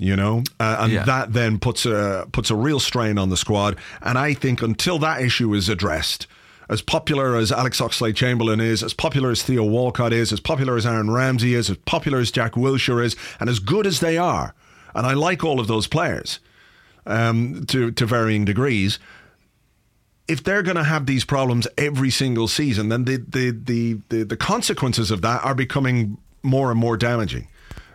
[0.00, 1.04] You know, uh, and Yeah.
[1.04, 3.76] that then puts a puts a real strain on the squad.
[4.00, 6.28] And I think until that issue is addressed,
[6.68, 10.76] as popular as Alex Oxlade Chamberlain is, as popular as Theo Walcott is, as popular
[10.76, 14.16] as Aaron Ramsey is, as popular as Jack Wilshere is, and as good as they
[14.16, 14.54] are,
[14.94, 16.38] and I like all of those players
[17.04, 19.00] um, to to varying degrees.
[20.28, 24.22] If they're going to have these problems every single season, then the, the the the
[24.24, 27.48] the consequences of that are becoming more and more damaging,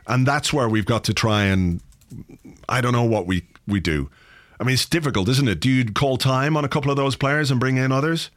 [0.07, 1.79] and that's where we've got to try and
[2.69, 4.09] I don't know what we we do.
[4.59, 5.59] I mean, it's difficult, isn't it?
[5.59, 8.29] Do you call time on a couple of those players and bring in others?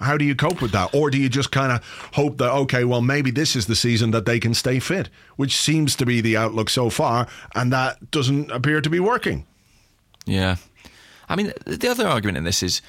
[0.00, 0.94] How do you cope with that?
[0.94, 4.12] Or do you just kind of hope that, okay, well, maybe this is the season
[4.12, 8.10] that they can stay fit, which seems to be the outlook so far, and that
[8.10, 9.46] doesn't appear to be working?
[10.24, 10.56] Yeah.
[11.28, 12.80] I mean, the other argument in this is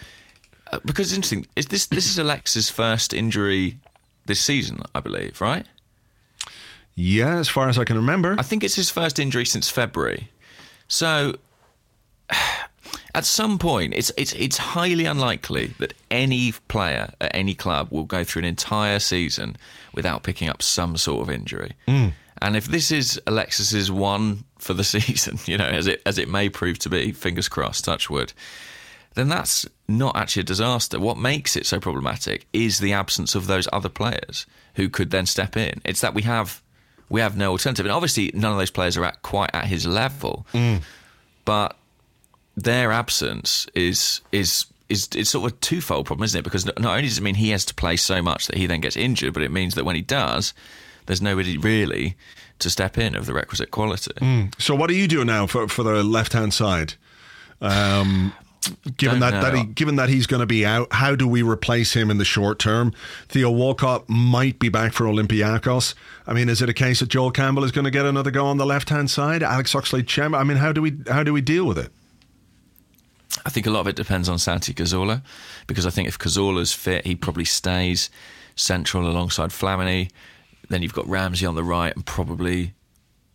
[0.71, 1.45] uh, because it's interesting.
[1.55, 3.77] Is this this is Alexa's first injury
[4.25, 4.81] this season?
[4.95, 5.65] I believe, right?
[7.01, 8.35] Yeah, as far as I can remember.
[8.37, 10.29] I think it's his first injury since February.
[10.87, 11.35] So
[13.15, 18.03] at some point it's it's it's highly unlikely that any player at any club will
[18.03, 19.57] go through an entire season
[19.95, 21.73] without picking up some sort of injury.
[21.87, 22.09] Hmm.
[22.39, 26.29] And if this is Alexis's one for the season, you know, as it as it
[26.29, 28.31] may prove to be, fingers crossed, touch wood,
[29.15, 30.99] then that's not actually a disaster.
[30.99, 35.25] What makes it so problematic is the absence of those other players who could then
[35.25, 35.81] step in.
[35.83, 36.61] It's that we have
[37.11, 39.85] we have no alternative, and obviously none of those players are at quite at his
[39.85, 40.45] level,
[41.45, 41.75] but
[42.57, 44.65] their absence is is.
[44.89, 46.43] Is, it's sort of a twofold problem, isn't it?
[46.43, 48.81] Because not only does it mean he has to play so much that he then
[48.81, 50.53] gets injured, but it means that when he does,
[51.05, 52.17] there's nobody really
[52.59, 54.11] to step in of the requisite quality.
[54.57, 56.95] So what do you do now for, for the left hand side?
[57.61, 58.33] Um,
[58.97, 61.41] given Don't that, that he, given that he's going to be out, how do we
[61.41, 62.93] replace him in the short term?
[63.27, 65.95] Theo Walcott might be back for Olympiacos.
[66.27, 68.45] I mean, is it a case that Joel Campbell is going to get another go
[68.45, 69.41] on the left hand side?
[69.43, 70.37] Alex Oxlade Chamber.
[70.37, 71.91] I mean, how do we how do we deal with it?
[73.45, 75.21] I think a lot of it depends on Santi Cazorla
[75.65, 78.09] because I think if Cazorla's fit, he probably stays
[78.55, 80.11] central alongside Flamini.
[80.69, 82.73] Then you've got Ramsey on the right and probably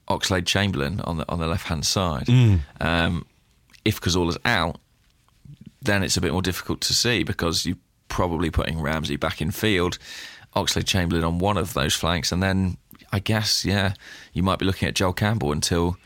[0.08, 2.28] Oxlade Chamberlain on the on the left hand side.
[2.80, 3.26] Um,
[3.84, 4.78] if Cazorla's out,
[5.86, 9.50] then it's a bit more difficult to see because you're probably putting Ramsey back in
[9.50, 9.98] field,
[10.54, 12.76] Oxlade Chamberlain on one of those flanks, and then
[13.12, 13.94] I guess yeah,
[14.32, 15.96] you might be looking at Joel Campbell until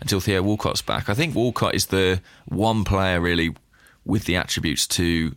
[0.00, 1.08] until Theo Walcott's back.
[1.08, 3.54] I think Walcott is the one player really
[4.04, 5.34] with the attributes to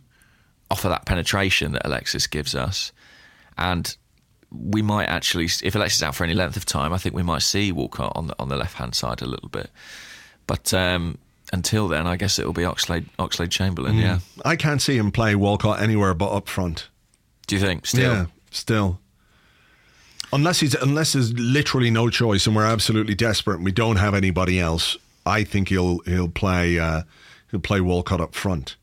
[0.70, 2.92] offer that penetration that Alexis gives us,
[3.56, 3.96] and
[4.52, 7.22] we might actually, if Alexis is out for any length of time, I think we
[7.22, 9.70] might see Walcott on the on the left hand side a little bit.
[10.46, 11.18] But um,
[11.52, 13.96] until then, I guess it will be Oxlade Oxlade Chamberlain.
[13.96, 14.20] Yeah.
[14.44, 16.88] I can't see him play Walcott anywhere but up front.
[17.46, 17.86] Do you think?
[17.86, 19.00] Still, Yeah, still.
[20.32, 24.14] Unless he's unless there's literally no choice and we're absolutely desperate and we don't have
[24.14, 27.02] anybody else, I think he'll he'll play uh,
[27.50, 28.76] he'll play Walcott up front.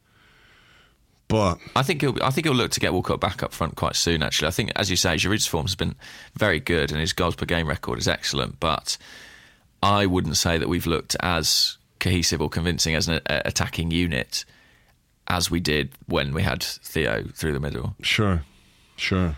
[1.30, 2.21] But I think he'll.
[2.23, 4.23] I think he'll look to get Walcott back up front quite soon.
[4.23, 5.95] Actually, I think, as you say, Giroud's form has been
[6.36, 8.60] very good, and his goals per game record is excellent.
[8.62, 8.97] But
[9.84, 14.45] I wouldn't say that we've looked as cohesive or convincing as an a- attacking unit
[15.27, 17.95] as we did when we had Theo through the middle.
[18.01, 18.43] Sure,
[18.95, 19.35] sure.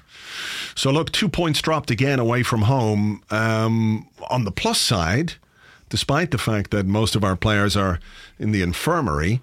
[0.75, 3.23] So look, two points dropped again away from home.
[3.31, 5.33] Um, on the plus side,
[5.89, 7.99] despite the fact that most of our players are
[8.37, 9.41] in the infirmary,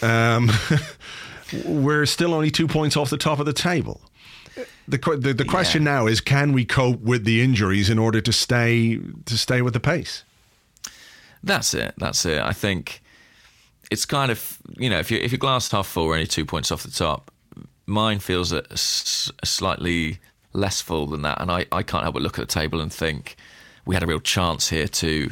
[0.00, 0.50] um,
[1.66, 4.00] we're still only two points off the top of the table.
[4.86, 8.32] The, the, the question now is can we cope with the injuries in order to
[8.32, 10.24] stay to stay with the pace?
[11.44, 11.94] That's it.
[11.98, 12.40] That's it.
[12.40, 13.02] I think
[13.90, 16.44] it's kind of you know if you if you're glass half full, we're only two
[16.44, 17.30] points off the top.
[17.86, 20.18] Mine feels a, a slightly
[20.54, 22.92] less full than that, and I, I can't help but look at the table and
[22.92, 23.36] think
[23.84, 25.30] we had a real chance here to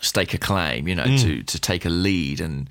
[0.00, 1.46] stake a claim, you know, to mm.
[1.46, 2.70] to take a lead and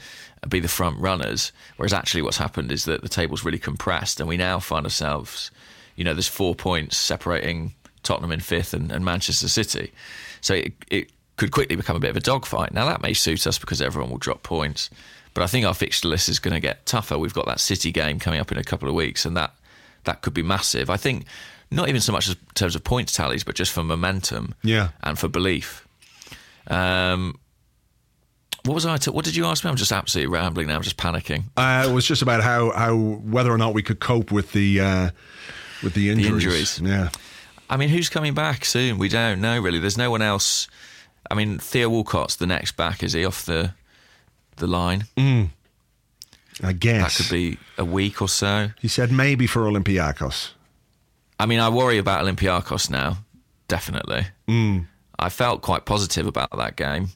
[0.50, 1.52] be the front runners.
[1.78, 5.52] Whereas actually, what's happened is that the table's really compressed, and we now find ourselves,
[5.96, 9.92] you know, there's four points separating Tottenham in fifth and, and Manchester City.
[10.42, 12.74] So it, it could quickly become a bit of a dogfight.
[12.74, 14.90] Now that may suit us because everyone will drop points,
[15.34, 17.18] but I think our fixture list is going to get tougher.
[17.18, 19.54] We've got that City game coming up in a couple of weeks, and that
[20.04, 20.90] that could be massive.
[20.90, 21.26] I think
[21.72, 24.90] not even so much in terms of points tallies, but just for momentum, Yeah.
[25.02, 25.88] and for belief.
[26.68, 27.40] Um,
[28.66, 28.98] what was I?
[28.98, 29.70] T- what did you ask me?
[29.70, 30.76] I'm just absolutely rambling now.
[30.76, 31.46] I'm just panicking.
[31.58, 34.80] Uh, it was just about how, how whether or not we could cope with the
[34.80, 35.10] uh,
[35.82, 36.80] with the injuries.
[36.80, 36.82] injuries.
[36.82, 37.10] Yeah.
[37.70, 38.98] I mean, who's coming back soon?
[39.00, 39.80] We don't know really.
[39.80, 40.68] There's no one else.
[41.30, 43.04] I mean, Theo Walcott's the next back.
[43.04, 43.74] Is he off the
[44.58, 45.06] the line?
[46.62, 48.70] I guess That could be a week or so.
[48.80, 50.52] He said maybe for Olympiacos.
[51.40, 53.18] I mean, I worry about Olympiacos now.
[53.68, 54.28] Definitely.
[54.48, 54.86] Mm.
[55.18, 57.10] I felt quite positive about that game.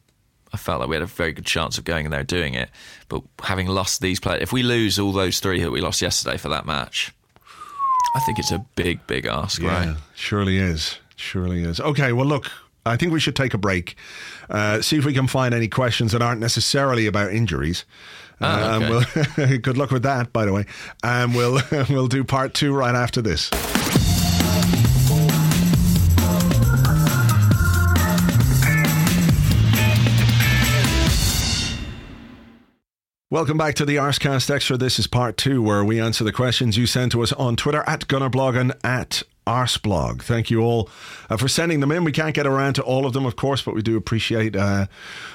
[0.53, 2.53] I felt like we had a very good chance of going in there and doing
[2.53, 2.69] it.
[3.09, 6.37] But having lost these players, if we lose all those three that we lost yesterday
[6.37, 7.13] for that match,
[8.15, 9.95] I think it's a big, big ask, right?
[10.15, 10.97] surely is.
[11.15, 11.79] Surely is.
[11.79, 12.49] Okay, well, look,
[12.87, 13.95] I think we should take a break.
[14.49, 17.85] Uh, see if we can find any questions that aren't necessarily about injuries.
[18.39, 20.65] Ah, Um, we'll, good luck with that, by the way.
[21.03, 23.49] And we'll we'll do part two right after this.
[33.29, 34.77] Welcome back to the Arsecast Extra.
[34.77, 37.83] This is part two, where we answer the questions you send to us on Twitter
[37.85, 40.21] at Gunnerblog and at Arseblog.
[40.21, 40.89] Thank you all
[41.29, 42.03] uh, for sending them in.
[42.03, 44.87] We can't get around to all of them, of course, but we do appreciate uh,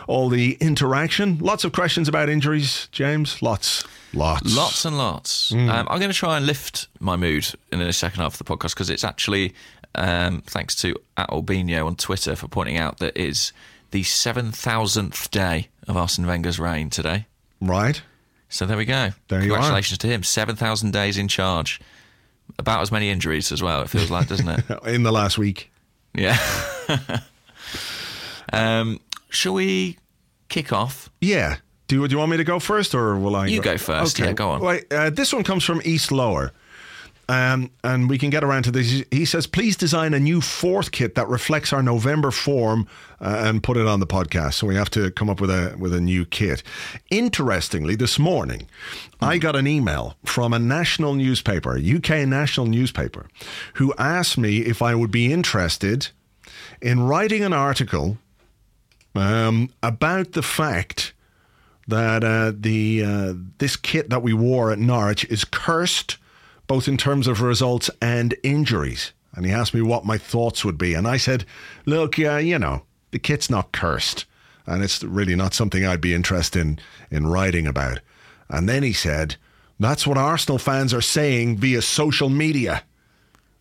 [0.07, 1.39] all the interaction.
[1.39, 3.41] Lots of questions about injuries, James.
[3.43, 5.51] Lots, lots, Lots and lots.
[5.53, 5.69] Mm.
[5.69, 8.57] Um, I'm going to try and lift my mood in the second half of the
[8.57, 9.55] podcast because it's actually,
[9.95, 13.53] um, thanks to at Albino on Twitter for pointing out that is
[13.91, 17.27] the 7,000th day of Arsene Wenger's reign today.
[17.61, 18.03] Right?
[18.49, 19.11] So there we go.
[19.29, 19.57] There you are.
[19.57, 20.23] Congratulations to him.
[20.23, 21.81] 7,000 days in charge.
[22.59, 24.65] About as many injuries as well, it feels like, doesn't it?
[24.87, 25.73] In the last week.
[26.15, 26.39] Yeah.
[28.53, 29.01] um,
[29.31, 29.99] shall we
[30.49, 31.11] kick off?
[31.21, 31.57] Yeah.
[31.89, 33.47] Do you, do you want me to go first, or will I?
[33.47, 34.19] You go first.
[34.19, 34.63] Yeah, go on.
[34.63, 36.53] Right, uh, this one comes from East Lower.
[37.33, 39.05] Um, and we can get around to this.
[39.11, 42.87] He says, please design a new fourth kit that reflects our November form
[43.23, 44.55] uh, and put it on the podcast.
[44.55, 46.63] So we have to come up with a with a new kit.
[47.11, 48.69] Interestingly, this morning,
[49.23, 53.29] I got an email from a national newspaper, UK national newspaper,
[53.75, 56.09] who asked me if I would be interested
[56.83, 58.19] in writing an article
[59.15, 61.15] um, about the fact
[61.89, 66.19] that uh, the uh, this kit that we wore at Norwich is cursed,
[66.73, 69.13] both in terms of results and injuries.
[69.35, 71.45] And he asked me what my thoughts would be, and I said,
[71.85, 74.25] "Look, uh, you know, the kit's not cursed,
[74.65, 76.79] and it's really not something I'd be interested in
[77.11, 78.01] in writing about."
[78.49, 79.37] And then he said,
[79.79, 82.85] "That's what Arsenal fans are saying via social media,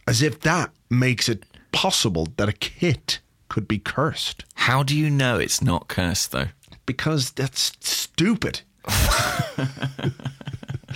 [0.07, 1.43] as if that makes it
[1.73, 3.19] possible that a kit
[3.49, 6.51] could be cursed." How do you know it's not cursed, though?
[6.85, 8.61] because that's stupid.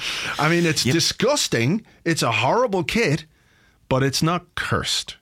[0.40, 1.86] I mean, it's disgusting.
[2.04, 3.26] It's a horrible kit,
[3.90, 5.18] but it's not cursed.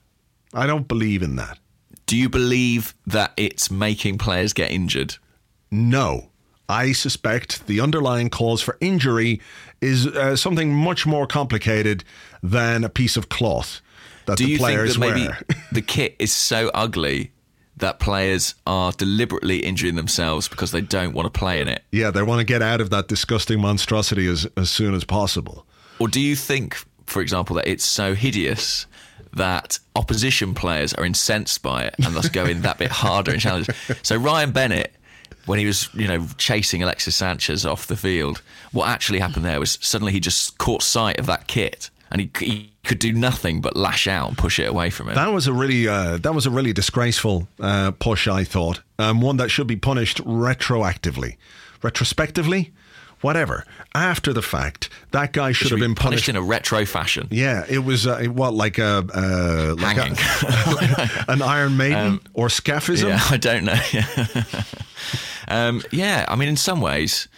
[0.52, 1.58] I don't believe in that.
[2.06, 5.16] Do you believe that it's making players get injured?
[5.70, 6.30] No.
[6.68, 9.40] I suspect the underlying cause for injury
[9.80, 12.04] is uh, something much more complicated
[12.42, 13.82] than a piece of cloth
[14.26, 15.40] that Do the you think players that maybe wear.
[15.72, 17.32] the kit is so ugly
[17.76, 21.82] that players are deliberately injuring themselves because they don't want to play in it?
[21.90, 25.66] yeah, they want to get out of that disgusting monstrosity as, as soon as possible.
[25.98, 28.86] Or do you think, for example, that it's so hideous
[29.32, 33.40] that opposition players are incensed by it and thus go in that bit harder in
[33.40, 33.74] challenges?
[34.02, 34.94] So Ryan Bennett
[35.46, 38.40] when he was, you know, chasing Alexis Sanchez off the field.
[38.72, 42.30] What actually happened there was suddenly he just caught sight of that kit and he,
[42.38, 45.14] he could do nothing but lash out and push it away from him.
[45.14, 48.28] That was a really uh, that was a really disgraceful uh, push.
[48.28, 51.36] I thought um, one that should be punished retroactively,
[51.82, 52.72] retrospectively,
[53.20, 53.64] whatever.
[53.94, 56.28] After the fact, that guy should, Should have be been punished.
[56.28, 57.28] in a retro fashion.
[57.30, 60.16] yeah, it was uh, what like a uh, like Hanging.
[60.18, 63.08] a, an Iron Maiden or scaphism.
[63.08, 63.80] Yeah, I don't know.
[65.48, 67.28] um, yeah, I mean, in some ways,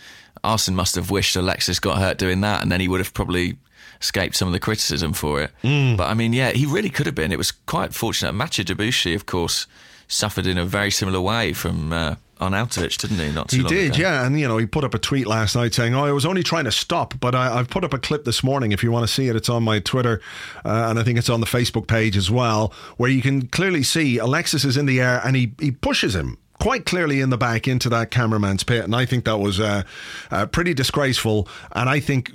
[0.44, 3.58] Arsene must have wished Alexis got hurt doing that, and then he would have probably
[4.00, 5.50] escaped some of the criticism for it.
[5.62, 5.96] Hmm.
[5.96, 7.32] But I mean, yeah, he really could have been.
[7.32, 8.32] It was quite fortunate.
[8.32, 9.66] Mathieu Debuchy, of course,
[10.08, 13.32] suffered in a very similar way from uh, Arnautovic, didn't he?
[13.32, 14.02] Not too He did, ago.
[14.02, 16.26] yeah, and you know he put up a tweet last night saying, "Oh, I was
[16.26, 18.72] only trying to stop, but I, I've put up a clip this morning.
[18.72, 20.20] If you want to see it, it's on my Twitter,
[20.64, 23.82] uh, and I think it's on the Facebook page as well, where you can clearly
[23.82, 27.36] see Alexis is in the air and he he pushes him." Quite clearly in the
[27.36, 29.82] back into that cameraman's pit, and I think that was uh,
[30.30, 31.46] uh, pretty disgraceful.
[31.72, 32.32] And I think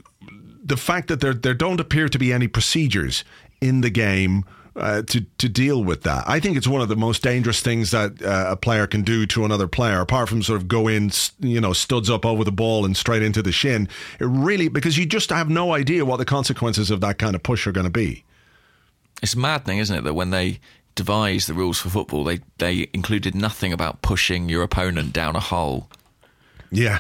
[0.63, 3.23] the fact that there there don't appear to be any procedures
[3.59, 4.45] in the game
[4.75, 6.23] uh, to to deal with that.
[6.27, 9.25] I think it's one of the most dangerous things that uh, a player can do
[9.27, 12.51] to another player, apart from sort of go in, you know, studs up over the
[12.51, 13.89] ball and straight into the shin.
[14.19, 17.43] It really because you just have no idea what the consequences of that kind of
[17.43, 18.23] push are going to be.
[19.21, 20.59] It's maddening, isn't it, that when they
[20.95, 25.39] devised the rules for football, they, they included nothing about pushing your opponent down a
[25.39, 25.89] hole.
[26.71, 26.99] Yeah.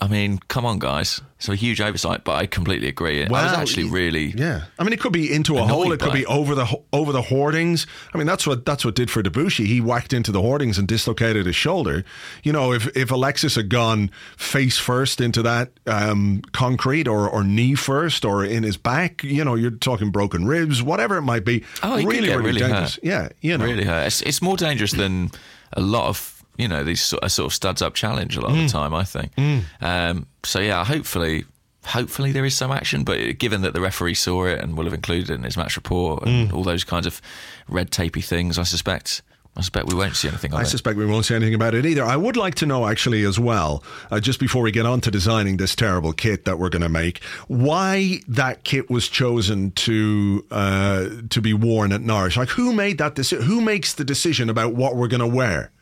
[0.00, 1.20] I mean, come on, guys.
[1.36, 3.24] It's a huge oversight, but I completely agree.
[3.24, 4.34] I was actually really.
[4.36, 5.92] Yeah, I mean, it could be into a hole.
[5.92, 6.26] It could be it.
[6.26, 7.86] over the over the hoardings.
[8.12, 9.66] I mean, that's what that's what did for Debuchy.
[9.66, 12.04] He whacked into the hoardings and dislocated his shoulder.
[12.42, 17.42] You know, if if Alexis had gone face first into that um, concrete or or
[17.42, 21.44] knee first or in his back, you know, you're talking broken ribs, whatever it might
[21.44, 21.64] be.
[21.82, 22.96] Oh, really, really, really dangerous.
[22.96, 23.04] hurt.
[23.04, 24.08] Yeah, you know, Really hurt.
[24.08, 25.30] It's, it's more dangerous than
[25.72, 28.50] a lot of you know these sort of, sort of studs up challenge a lot
[28.52, 28.66] of Mm.
[28.66, 28.94] the time.
[28.94, 29.32] I think.
[29.80, 31.44] Um, so yeah, hopefully,
[31.84, 33.04] hopefully there is some action.
[33.04, 35.76] But given that the referee saw it and will have included it in his match
[35.76, 36.26] report Mm.
[36.28, 37.20] and all those kinds of
[37.68, 39.22] red tapey things, I suspect.
[39.56, 40.66] I suspect we won't see anything of I it.
[40.66, 42.04] suspect we won't say anything about it either.
[42.04, 45.10] I would like to know, actually, as well, uh, just before we get on to
[45.10, 50.46] designing this terrible kit that we're going to make, why that kit was chosen to
[50.52, 52.36] uh, to be worn at Norwich.
[52.36, 53.44] Like, who made that decision?
[53.44, 55.72] Who makes the decision about what we're going to wear?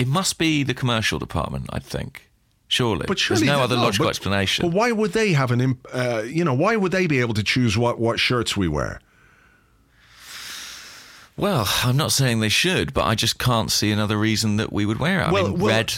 [0.00, 2.28] It must be the commercial department, I think.
[2.68, 4.64] Surely, But surely there's no other logical but- explanation.
[4.64, 5.78] But why would they have an?
[5.92, 9.00] Uh, you know, why would they be able to choose what what shirts we wear?
[11.36, 14.84] Well, I'm not saying they should, but I just can't see another reason that we
[14.86, 15.28] would wear it.
[15.28, 15.94] I Well- mean, well- red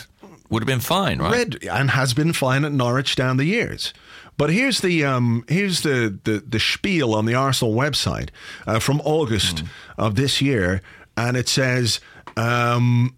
[0.50, 1.32] would have been fine, right?
[1.32, 3.92] Red and has been fine at Norwich down the years.
[4.36, 8.28] But here's the um, here's the, the the spiel on the Arsenal website
[8.66, 9.62] uh, from August
[9.98, 10.80] of this year,
[11.16, 12.00] and it says.
[12.36, 13.14] Um,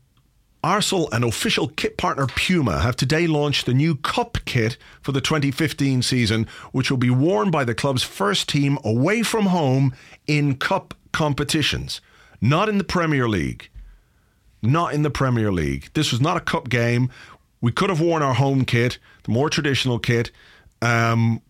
[0.64, 5.20] Arsenal and official kit partner Puma have today launched the new Cup kit for the
[5.20, 9.94] 2015 season, which will be worn by the club's first team away from home
[10.26, 12.00] in Cup competitions,
[12.40, 13.68] not in the Premier League
[14.62, 15.90] not in the Premier League.
[15.92, 17.10] This was not a cup game.
[17.60, 20.30] We could have worn our home kit, the more traditional kit.
[20.80, 21.42] Um,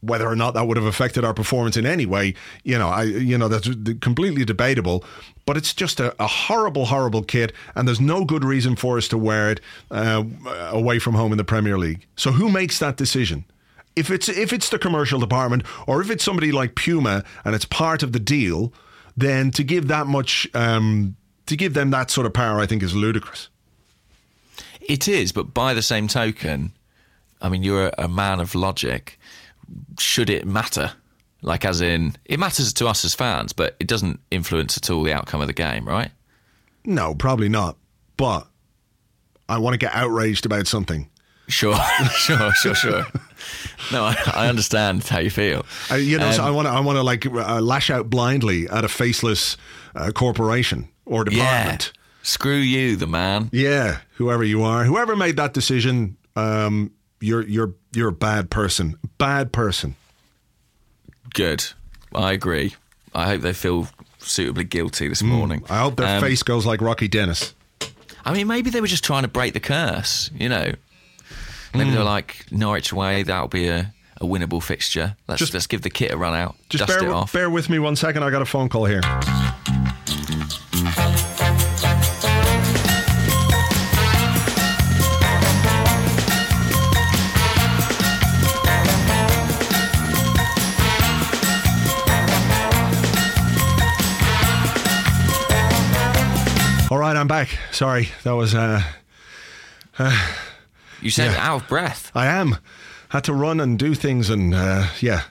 [0.00, 3.02] whether or not that would have affected our performance in any way, you know, I,
[3.02, 3.68] you know, that's
[4.00, 5.04] completely debatable.
[5.44, 9.08] But it's just a, a horrible, horrible kit, and there's no good reason for us
[9.08, 10.22] to wear it uh,
[10.70, 12.06] away from home in the Premier League.
[12.16, 13.44] So who makes that decision?
[13.96, 17.64] If it's if it's the commercial department, or if it's somebody like Puma and it's
[17.64, 18.72] part of the deal,
[19.16, 22.82] then to give that much, um, to give them that sort of power, I think
[22.82, 23.48] is ludicrous.
[24.82, 26.72] It is, but by the same token,
[27.42, 29.18] I mean, you're a, a man of logic.
[29.98, 30.92] Should it matter?
[31.42, 35.02] Like, as in, it matters to us as fans, but it doesn't influence at all
[35.04, 36.10] the outcome of the game, right?
[36.84, 37.76] No, probably not.
[38.16, 38.46] But
[39.48, 41.08] I want to get outraged about something.
[41.46, 41.78] Sure,
[42.16, 43.06] sure, sure, sure.
[43.92, 45.64] No, I, I understand how you feel.
[45.90, 48.10] I, you know, so Um, I want to, I want to like uh, lash out
[48.10, 49.56] blindly at a faceless
[49.94, 51.36] uh, corporation or Yeah.
[51.62, 51.92] department.
[52.22, 53.48] Screw you, the man.
[53.52, 54.00] Yeah.
[54.16, 56.90] whoever you are, whoever made that decision, um,
[57.20, 58.98] you're you're you're a bad person.
[59.18, 59.96] Bad person.
[61.34, 61.64] Good.
[62.14, 62.74] I agree.
[63.14, 63.88] I hope they feel
[64.18, 65.62] suitably guilty this morning.
[65.68, 67.54] I hope their Um, face goes like Rocky Dennis.
[68.24, 70.72] I mean, maybe they were just trying to break the curse, you know.
[71.74, 71.92] Maybe Hmm.
[71.92, 73.22] they were like Norwich away.
[73.22, 75.16] That'll be a, a winnable fixture.
[75.26, 76.56] Let's Just- let's give the kit a run out.
[76.68, 77.32] Just dust bear, it off.
[77.32, 78.22] bear with me one second.
[78.22, 79.00] I got a phone call here.
[97.18, 97.58] I'm back.
[97.72, 98.54] Sorry, that was.
[98.54, 98.82] Uh,
[101.00, 101.48] You sound Yeah.
[101.52, 102.10] out of breath.
[102.14, 102.56] I am.
[103.10, 105.22] Had to run and do things, and uh, yeah,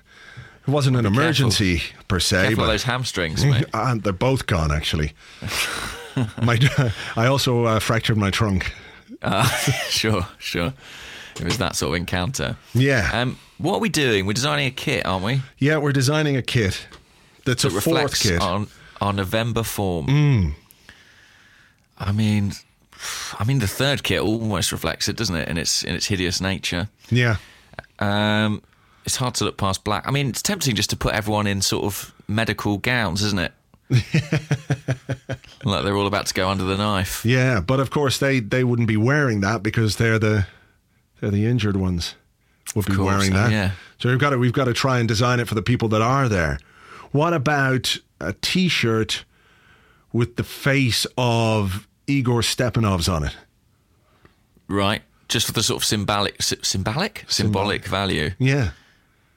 [0.65, 2.47] it wasn't an emergency per se.
[2.47, 3.65] Careful but those hamstrings, mate.
[3.73, 5.13] and they're both gone actually.
[6.41, 6.57] my,
[7.15, 8.73] I also uh, fractured my trunk.
[9.21, 9.43] Uh,
[9.89, 10.73] sure, sure.
[11.39, 12.57] It was that sort of encounter.
[12.73, 14.25] Yeah, Um, what are we doing?
[14.25, 15.41] We're designing a kit, aren't we?
[15.59, 16.87] yeah, we're designing a kit
[17.45, 18.41] that's a That fourth kit.
[18.41, 18.67] on
[19.01, 20.07] our November form.
[20.07, 20.53] Mm.
[21.99, 22.51] I mean,
[23.39, 25.47] I mean, the third kit almost reflects it, doesn't it?
[25.49, 26.89] In its in its hideous nature.
[27.09, 27.37] yeah,
[27.99, 28.61] Um,
[29.05, 30.07] it's hard to look past black.
[30.07, 33.53] I mean, it's tempting just to put everyone in sort of medical gowns, isn't it?
[35.63, 37.23] like they're all about to go under the knife.
[37.25, 40.45] yeah, but of course they they wouldn't be wearing that because they're the
[41.19, 42.15] they're the injured ones.
[42.75, 43.51] Would be course, wearing that.
[43.51, 43.71] yeah.
[43.97, 46.01] So we've got to we've got to try and design it for the people that
[46.01, 46.59] are there.
[47.11, 49.23] What about a T-shirt
[50.13, 53.35] with the face of Igor Stepanovs on it?
[54.67, 55.01] Right.
[55.27, 58.71] Just for the sort of symbolic, sy- symbolic, symbolic value Yeah,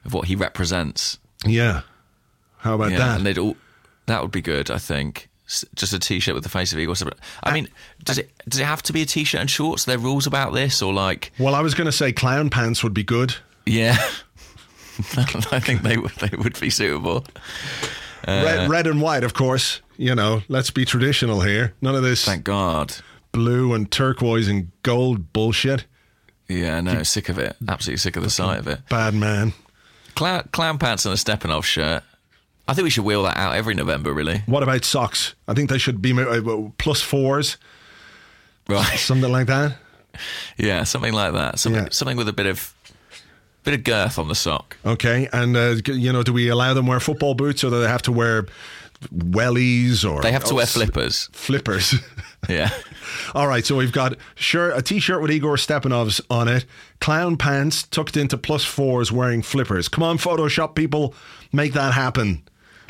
[0.05, 1.19] of what he represents.
[1.45, 1.83] yeah.
[2.59, 3.17] How about Yeah, that?
[3.17, 3.57] and they'd all
[4.07, 4.71] that would be good.
[4.71, 6.95] I think S- just a t-shirt with the face of Igor.
[6.95, 7.69] Stepan- I uh, mean,
[8.05, 9.87] does it does it have to be a t-shirt and shorts?
[9.87, 12.85] Are there rules about this, or like, well, I was going to say clown pants
[12.85, 13.35] would be good.
[13.67, 13.97] yeah?
[15.17, 17.25] I think they would they would be suitable.
[18.27, 19.81] Uh, red, red and white, of course.
[19.97, 21.75] You know, let's be traditional here.
[21.81, 22.95] None of this Thank God.
[23.33, 25.85] blue and turquoise and gold bullshit.
[26.49, 27.57] Yeah, no, sick of it.
[27.69, 28.81] Absolutely sick of the sight of it.
[28.89, 29.53] Bad man.
[30.17, 32.03] Clown, clown pants and a Stepanov shirt.
[32.67, 34.43] I think we should wheel that out every November, really.
[34.47, 35.35] What about socks?
[35.49, 37.57] I think they should be uh, plus fours,
[38.69, 38.99] Right?
[38.99, 39.77] something like that.
[40.59, 41.59] Yeah, something like that.
[41.61, 41.89] Something, Yeah.
[41.93, 42.75] something with a bit of
[43.63, 44.77] bit of girth on the sock.
[44.85, 47.89] Okay, and uh, you know, do we allow them wear football boots, or do they
[47.89, 48.47] have to wear
[49.15, 51.29] wellies, or They have to oh, wear flippers.
[51.33, 51.95] Flippers.
[52.49, 52.71] Yeah.
[53.35, 56.65] All right, so we've got shirt, a t-shirt with Igor Stepanovs on it,
[57.01, 59.89] clown pants tucked into plus fours, wearing flippers.
[59.89, 61.15] Come on, Photoshop people,
[61.53, 62.43] make that happen.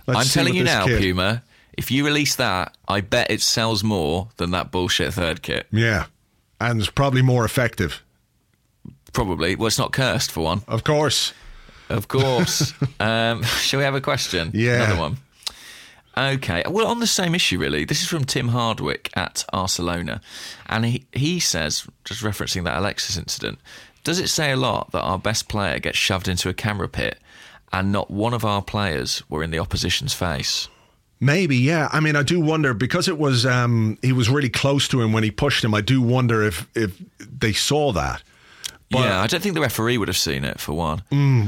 [0.07, 1.43] Let's I'm telling you now, kid- Puma,
[1.77, 5.67] if you release that, I bet it sells more than that bullshit third kit.
[5.73, 6.07] Yeah,
[6.61, 8.03] and it's probably more effective,
[9.13, 9.57] Probably.
[9.57, 10.63] Well, it's not cursed for one.
[10.69, 11.33] of course.
[11.89, 12.73] Of course.
[13.01, 14.51] um, shall we have a question?
[14.55, 14.85] Yeah.
[14.85, 15.17] Another one.
[16.17, 16.63] Okay.
[16.69, 17.85] Well, on the same issue, really.
[17.85, 20.21] This is from Tim Hardwick at Barcelona.
[20.67, 23.59] And he, he says, just referencing that Alexis incident,
[24.05, 27.19] does it say a lot that our best player gets shoved into a camera pit
[27.73, 30.69] and not one of our players were in the opposition's face?
[31.21, 31.89] Maybe, yeah.
[31.93, 35.13] I mean, I do wonder because it was um, he was really close to him
[35.13, 35.75] when he pushed him.
[35.75, 38.23] I do wonder if if they saw that.
[38.91, 41.03] But- yeah, I don't think the referee would have seen it, for one.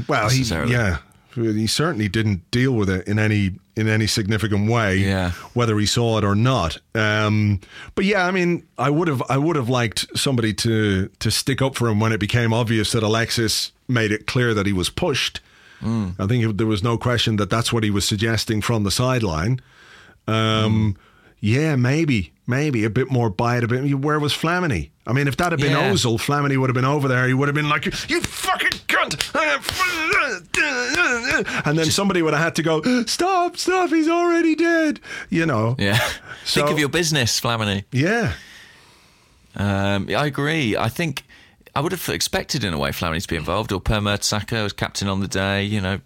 [0.07, 0.97] Well, he yeah,
[1.35, 4.97] he certainly didn't deal with it in any in any significant way.
[4.97, 5.31] Yeah.
[5.53, 6.77] whether he saw it or not.
[6.95, 7.59] Um,
[7.95, 11.61] but yeah, I mean, I would have I would have liked somebody to to stick
[11.61, 14.89] up for him when it became obvious that Alexis made it clear that he was
[14.89, 15.39] pushed.
[15.85, 19.59] I think there was no question that that's what he was suggesting from the sideline.
[20.27, 20.95] Um,
[21.41, 23.93] Yeah, maybe, maybe a bit more bite, a bit.
[23.99, 24.89] Where was Flamini?
[25.05, 25.91] I mean, if that had been Yeah.
[25.91, 27.27] Ozil, Flamini would have been over there.
[27.27, 29.13] He would have been like, "You fucking cunt!"
[31.65, 33.89] And then somebody would have had to go, "Stop, stop!
[33.89, 35.75] He's already dead." You know?
[35.77, 35.97] Yeah.
[36.45, 37.83] So- Think of your business, Flamini.
[37.91, 38.33] Yeah.
[39.55, 40.75] Um, I agree.
[40.75, 41.23] I think
[41.75, 44.73] I would have expected, in a way, Flamini to be involved, or Per Mertesacker as
[44.73, 45.63] captain on the day.
[45.63, 45.99] You know,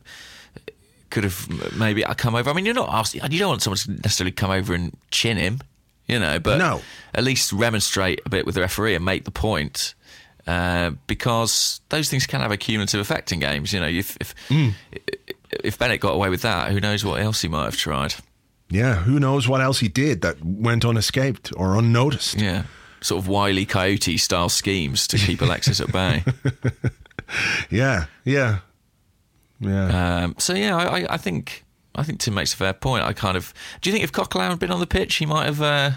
[1.09, 2.49] could have maybe I come over.
[2.49, 5.37] I mean, you're not asking, You don't want someone to necessarily come over and chin
[5.37, 5.61] him,
[6.07, 6.81] you know, but No.
[7.13, 9.93] at least remonstrate a bit with the referee and make the point.
[10.45, 13.73] Uh, because those things can have a cumulative effect in games.
[13.73, 14.69] You know, if if, Hmm.
[15.63, 18.15] if Bennett got away with that, who knows what else he might have tried?
[18.69, 18.95] Yeah.
[19.03, 22.35] Who knows what else he did that went unescaped or unnoticed?
[22.39, 22.63] Yeah,
[23.01, 26.23] sort of wily coyote style schemes to keep Alexis at bay.
[27.69, 28.05] Yeah.
[28.23, 28.59] Yeah.
[29.59, 30.23] Yeah.
[30.23, 31.65] Um, so yeah, I- I think
[31.97, 33.03] I think Tim makes a fair point.
[33.03, 35.45] I kind of do you think if Coquelin had been on the pitch, he might
[35.45, 35.91] have uh,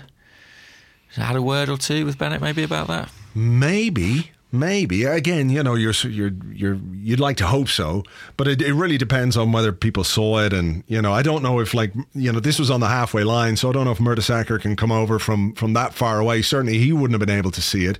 [1.15, 3.11] had a word or two with Bennett maybe about that.
[3.35, 5.05] Maybe, maybe.
[5.05, 8.03] Again, you know, you're you're you're you'd like to hope so,
[8.37, 11.43] but it, it really depends on whether people saw it, and you know, I don't
[11.43, 13.93] know if like you know this was on the halfway line, so I don't know
[13.93, 16.43] if Mertesacker can come over from from that far away.
[16.43, 17.99] Certainly, he wouldn't have been able to see it.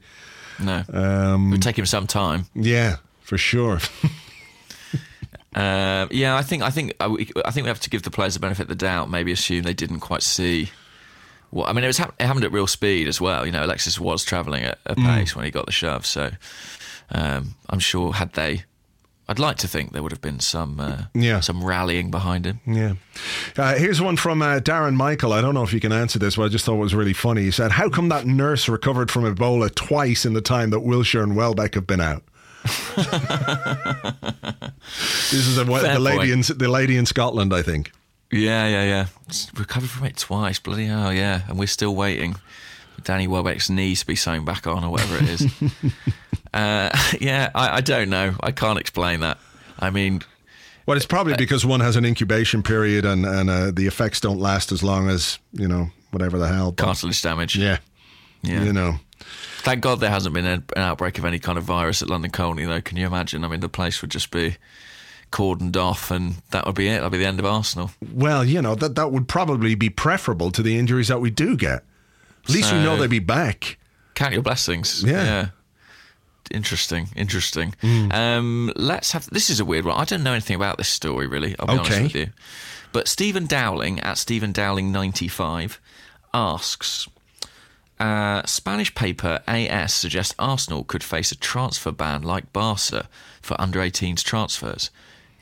[0.59, 2.47] No, Um, it would take him some time.
[2.55, 3.81] Yeah, for sure.
[5.55, 8.11] Um, yeah, I think I think I, we- I think we have to give the
[8.11, 9.11] players the benefit of the doubt.
[9.11, 10.71] Maybe assume they didn't quite see.
[11.51, 13.45] What I mean, it was it happened at real speed as well.
[13.45, 16.31] You know, Alexis was travelling at a pace when he got the shove, so
[17.11, 18.63] um, I'm sure had they
[19.29, 21.41] I'd like to think there would have been some uh, Yeah.
[21.41, 22.61] some rallying behind him.
[22.67, 22.95] Yeah.
[23.57, 25.33] Uh, here's one from uh, Darren Michael.
[25.33, 27.13] I don't know if you can answer this, but I just thought it was really
[27.13, 27.43] funny.
[27.43, 31.23] He said, How come that nurse recovered from Ebola twice in the time that Wilshere
[31.25, 32.23] and Welbeck have been out?
[35.31, 37.93] this is a, the, lady in, the lady in Scotland, I think.
[38.31, 39.07] Yeah, yeah, yeah.
[39.59, 40.59] Recovered from it twice.
[40.59, 41.43] Bloody hell, yeah.
[41.49, 42.37] And we're still waiting
[43.05, 45.43] Danny Welbeck's knees to be sewn back on or whatever it is.
[46.55, 46.91] uh,
[47.21, 48.35] yeah, I, I don't know.
[48.41, 49.39] I can't explain that.
[49.79, 50.23] I mean,
[50.87, 54.39] Well, it's probably because one has an incubation period and, and uh, the effects don't
[54.39, 56.73] last as long as, you know, whatever the hell.
[56.73, 57.57] But, cartilage damage.
[57.57, 57.79] yeah.
[58.43, 58.65] Yeah.
[58.65, 58.95] You know.
[59.63, 62.65] Thank God there hasn't been an outbreak of any kind of virus at London Colney,
[62.65, 62.81] though.
[62.81, 63.45] Can you imagine?
[63.45, 64.57] I mean, the place would just be
[65.31, 66.99] cordoned off, and that would be it.
[66.99, 67.91] That'd be the end of Arsenal.
[68.13, 71.57] Well, you know, that, that would probably be preferable to the injuries that we do
[71.57, 71.85] get.
[72.45, 73.79] At least we know they'd be back.
[74.15, 75.05] Count your blessings.
[75.05, 75.51] Yeah.
[76.51, 77.75] Interesting, interesting.
[77.81, 78.11] Hmm.
[78.11, 79.31] Um, let's have.
[79.31, 79.97] This is a weird one.
[79.97, 81.55] I don't know anything about this story really.
[81.61, 82.27] I'll be honest with you.
[82.93, 85.81] But Stephen Dowling at Stephen Dowling ninety five
[86.35, 87.07] asks.
[88.01, 93.09] Uh, Spanish paper AS suggests Arsenal could face a transfer ban like Barca
[93.43, 94.91] for under 18s transfers.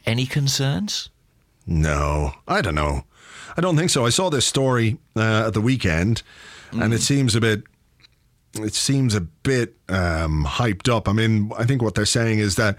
[0.04, 1.08] Any concerns?
[1.66, 3.04] No, I don't know.
[3.56, 4.04] I don't think so.
[4.04, 6.22] I saw this story uh, at the weekend,
[6.72, 7.62] and it seems a bit.
[8.54, 11.08] It seems a bit um, hyped up.
[11.08, 12.78] I mean, I think what they're saying is that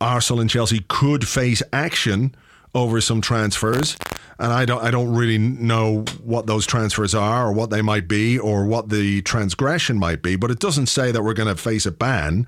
[0.00, 2.34] Arsenal and Chelsea could face action
[2.74, 3.96] over some transfers,
[4.38, 4.82] and I don't.
[4.82, 8.88] I don't really know what those transfers are, or what they might be, or what
[8.88, 10.36] the transgression might be.
[10.36, 12.46] But it doesn't say that we're going to face a ban,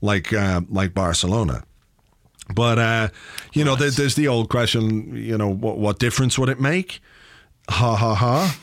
[0.00, 1.62] like uh, like Barcelona.
[2.52, 3.08] But uh,
[3.52, 5.14] you know, there, there's the old question.
[5.14, 7.00] You know, what, what difference would it make?
[7.70, 8.58] Ha ha ha.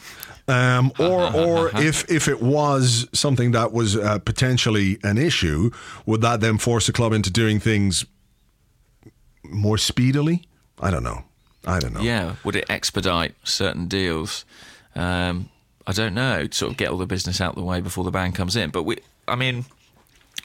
[0.48, 5.72] Um, or or if if it was something that was uh, potentially an issue,
[6.06, 8.06] would that then force the club into doing things
[9.44, 10.44] more speedily?
[10.80, 11.24] I don't know.
[11.66, 12.02] I don't know.
[12.02, 12.36] Yeah.
[12.44, 14.46] Would it expedite certain deals?
[14.96, 15.50] Um,
[15.88, 16.48] I don't know.
[16.52, 18.70] Sort of get all the business out the way before the ban comes in.
[18.70, 18.98] But we,
[19.28, 19.66] I mean,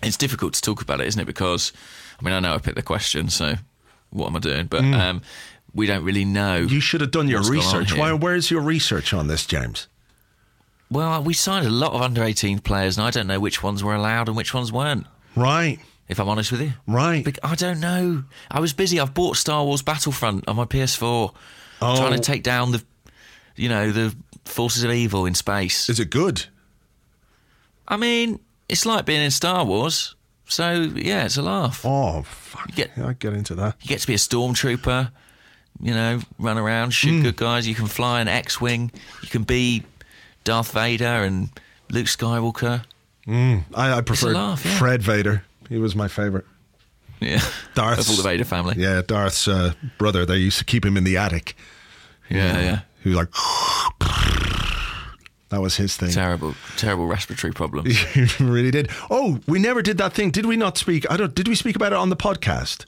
[0.03, 1.27] it's difficult to talk about it, isn't it?
[1.27, 1.73] Because
[2.21, 3.55] I mean, I know I picked the question, so
[4.11, 4.66] what am I doing?
[4.66, 5.23] But um,
[5.75, 6.66] we don't really know.
[6.66, 6.71] Mm.
[6.71, 7.99] You should have done your What's going on research.
[7.99, 8.12] Why?
[8.12, 9.87] Where's your research on this, James?
[10.91, 13.85] well, we signed a lot of under 18 players, and I don't know which ones
[13.85, 15.07] were allowed and which ones weren't.
[15.37, 15.79] Right.
[16.11, 17.25] If I'm honest with you, Right.
[17.43, 18.25] I don't know.
[18.51, 18.99] I was busy.
[18.99, 21.33] I've bought Star Wars Battlefront on my PS4,
[21.81, 21.97] Oh.
[21.97, 22.83] trying to take down the,
[23.57, 25.89] you know, the forces of evil in space.
[25.89, 26.47] Is it good?
[27.87, 30.15] I mean, it's like being in Star Wars.
[30.49, 31.83] So yeah, it's a laugh.
[31.87, 32.67] Oh, fuck.
[32.71, 33.77] You get- I'd get into that.
[33.81, 35.13] You get to be a stormtrooper.
[35.83, 37.23] You know, run around, shoot Hmm.
[37.23, 37.67] good guys.
[37.69, 38.91] You can fly an X-wing.
[39.23, 39.85] You can be
[40.45, 41.51] Darth Vader and
[41.89, 42.83] Luke Skywalker.
[43.29, 44.77] I, I prefer laugh, yeah.
[44.77, 45.45] Fred Vader.
[45.71, 46.45] He was my favorite.
[47.21, 47.41] Yeah,
[47.75, 48.75] Darth's the Vader family.
[48.77, 50.27] Yeah, Darth's uh, brother.
[50.27, 51.55] They used to keep him in the attic.
[52.29, 52.81] yeah, yeah.
[53.03, 53.29] Who like
[55.49, 56.11] that was his thing.
[56.11, 57.87] Terrible, terrible respiratory problem.
[57.91, 58.91] He really did.
[59.11, 60.31] Oh, we never did that thing.
[60.31, 61.11] Did we not speak?
[61.11, 61.35] I don't.
[61.35, 62.85] Did we speak about it on the podcast?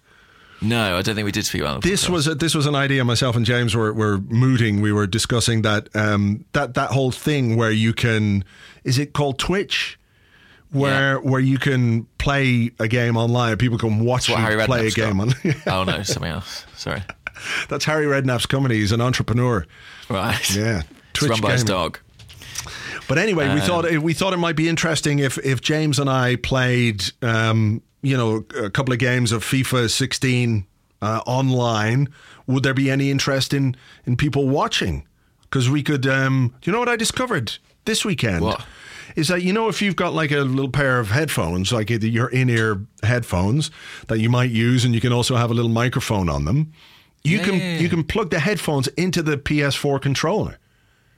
[0.61, 1.83] No, I don't think we did speak about it.
[1.83, 4.81] This was a, this was an idea myself and James were, were mooting.
[4.81, 8.45] We were discussing that um, that that whole thing where you can
[8.85, 9.99] is it called Twitch,
[10.73, 13.57] where where you can play a game online.
[13.57, 15.33] People can watch you play a game on.
[15.67, 16.67] oh no, something else.
[16.77, 17.03] Sorry.
[17.69, 18.77] That's Harry Redknapp's company.
[18.77, 19.67] He's an entrepreneur.
[20.09, 20.55] Right.
[20.55, 20.83] Yeah,
[21.15, 21.99] It's run by his dog.
[23.09, 25.99] But anyway, Um, we thought it, we thought it might be interesting if if James
[25.99, 30.67] and I played, um, you know, a couple of games of FIFA 16
[31.03, 32.09] uh, online.
[32.47, 35.07] Would there be any interest in in people watching?
[35.43, 36.07] Because we could.
[36.07, 38.43] Um, do you know what I discovered this weekend?
[38.45, 38.65] What?
[39.17, 42.07] Is that you know if you've got like a little pair of headphones, like either
[42.07, 43.71] your in-ear headphones
[44.09, 46.73] that you might use, and you can also have a little microphone on them.
[47.25, 50.59] You Yeah, can you can plug the headphones into the PS4 controller.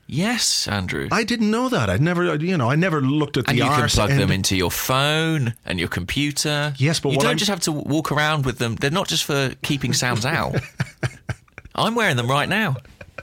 [0.06, 1.08] Yes, Andrew.
[1.10, 1.88] I didn't know that.
[1.88, 3.52] I'd never, you know, I never looked at the.
[3.52, 4.20] and the you can plug end.
[4.20, 6.74] them into your phone and your computer.
[6.76, 8.74] Yes, but you don't I'm- just have to walk around with them.
[8.76, 10.56] They're not just for keeping sounds out.
[11.74, 12.76] I'm wearing them right now.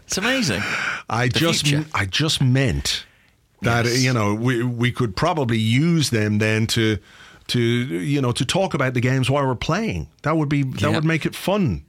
[0.07, 0.61] It's amazing.
[1.09, 1.85] I just, future.
[1.93, 3.05] I just meant
[3.61, 4.03] that Yes.
[4.03, 6.97] you know we we could probably use them then to
[7.47, 10.07] to you know to talk about the games while we're playing.
[10.23, 10.89] That would be that Yeah.
[10.89, 11.83] would make it fun.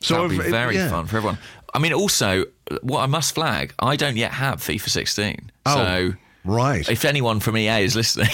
[0.00, 0.90] So That would if- be very yeah.
[0.90, 1.38] fun for everyone.
[1.74, 2.44] I mean, also,
[2.82, 5.50] what I must flag, I don't yet have FIFA 16.
[5.66, 6.14] Oh, so
[6.46, 6.88] right.
[6.88, 8.28] if anyone from EA is listening,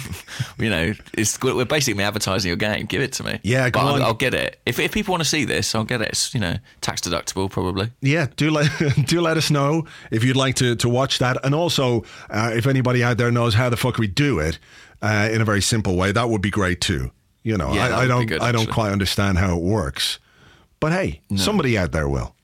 [0.58, 2.86] you know, it's, we're basically advertising your game.
[2.86, 3.40] Give it to me.
[3.42, 4.00] Yeah, go but on.
[4.00, 4.58] I'll, I'll get it.
[4.66, 6.08] If, if people want to see this, I'll get it.
[6.08, 7.90] It's, you know, tax deductible, probably.
[8.00, 8.70] Yeah, do let
[9.06, 12.66] do let us know if you'd like to to watch that, and also uh, if
[12.66, 14.58] anybody out there knows how the fuck we do it
[15.02, 17.10] uh, in a very simple way, that would be great too.
[17.42, 20.18] You know, Yeah, I, I don't good, I don't quite understand how it works.
[20.78, 22.34] But hey, somebody out there will.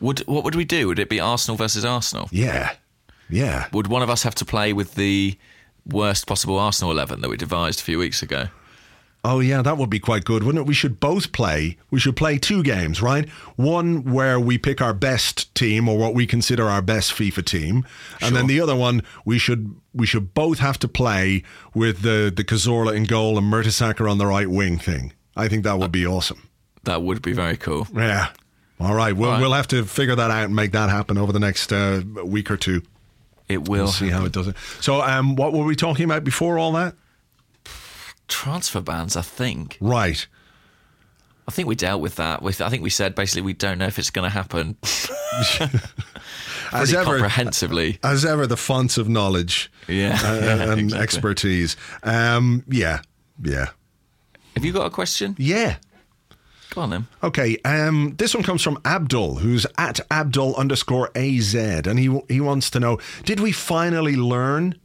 [0.00, 0.88] Would what would we do?
[0.88, 2.28] Would it be Arsenal versus Arsenal?
[2.30, 2.72] Yeah.
[3.30, 3.66] Yeah.
[3.72, 5.36] Would one of us have to play with the
[5.86, 8.48] worst possible Arsenal eleven that we devised a few weeks ago?
[9.24, 10.68] Oh yeah, that would be quite good, wouldn't it?
[10.68, 11.76] We should both play.
[11.90, 13.28] We should play two games, right?
[13.56, 17.86] One where we pick our best team or what we consider our best FIFA team,
[18.20, 21.42] and then the other one we should we should both have to play
[21.74, 25.12] with the the Cazorla in goal and Mertesacker on the right wing thing.
[25.36, 26.48] I think that would be awesome.
[26.84, 27.86] That would be very cool.
[27.94, 28.28] Yeah.
[28.80, 29.40] All right, we'll All right.
[29.40, 32.50] we'll have to figure that out and make that happen over the next uh, week
[32.50, 32.82] or two.
[33.48, 34.56] It will We'll see how it does it.
[34.80, 36.94] So, um, what were we talking about before all that?
[38.28, 39.16] transfer bans.
[39.16, 39.78] I think.
[39.80, 40.26] Right.
[41.46, 42.42] I think we dealt with that.
[42.42, 44.76] With I think we said basically we don't know if it's going to happen.
[46.72, 47.98] As ever, comprehensively.
[48.02, 51.02] as ever, the fonts of knowledge Yeah, uh, yeah, and exactly.
[51.02, 51.76] expertise.
[52.02, 53.00] Um, yeah,
[53.42, 53.66] yeah,
[54.54, 55.34] Have you got a question?
[55.38, 55.76] yeah.
[56.70, 57.06] Go on then.
[57.22, 62.40] Okay, um, this one comes from Abdul, who's at Abdul underscore AZ, and he he
[62.40, 64.78] wants to know: Did we finally learn?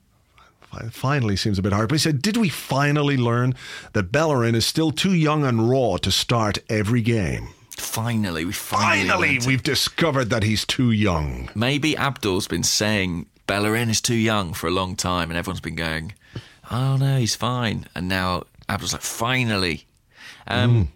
[0.90, 3.54] Finally seems a bit hard, but he said, "Did we finally learn
[3.92, 7.50] that Bellerin is still too young and raw to start every game?
[7.70, 9.08] Finally, we finally.
[9.08, 14.54] Finally, we've discovered that he's too young." Maybe Abdul's been saying Bellerin is too young
[14.54, 16.14] for a long time, and everyone's been going,
[16.72, 19.86] "Oh no, he's fine." And now Abdul's like, "Finally."
[20.48, 20.92] Um,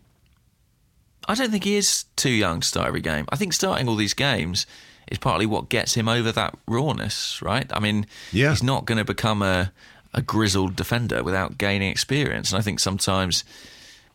[1.28, 3.26] I don't think he is too young to start every game.
[3.30, 4.66] I think starting all these games
[5.12, 7.70] is partly what gets him over that rawness, right?
[7.74, 8.50] I mean, Yeah.
[8.52, 9.72] he's not going to become a
[10.14, 13.44] a grizzled defender without gaining experience, and I think sometimes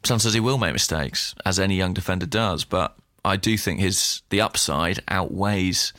[0.03, 2.65] sometimes he will make mistakes, as any young defender does.
[2.65, 5.93] But I do think his the upside outweighs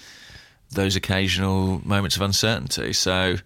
[0.72, 2.92] those occasional moments of uncertainty.
[2.94, 3.38] So,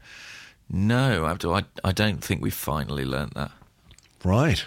[0.69, 3.51] no, Abdul, I, I don't think we've finally learnt that.
[4.23, 4.65] Right?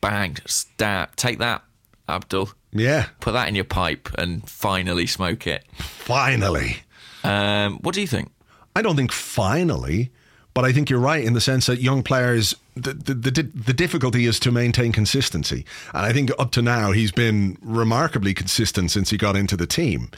[0.00, 1.62] Bang, stab, take that,
[2.08, 2.50] Abdul.
[2.72, 3.06] Yeah.
[3.20, 5.64] Put that in your pipe and finally smoke it.
[5.76, 6.78] Finally.
[7.24, 8.30] Um, what do you think?
[8.76, 10.10] I don't think finally,
[10.54, 13.72] but I think you're right in the sense that young players, the, the, the, the
[13.72, 15.64] difficulty is to maintain consistency.
[15.92, 19.66] And I think up to now, he's been remarkably consistent since he got into the
[19.66, 20.10] team.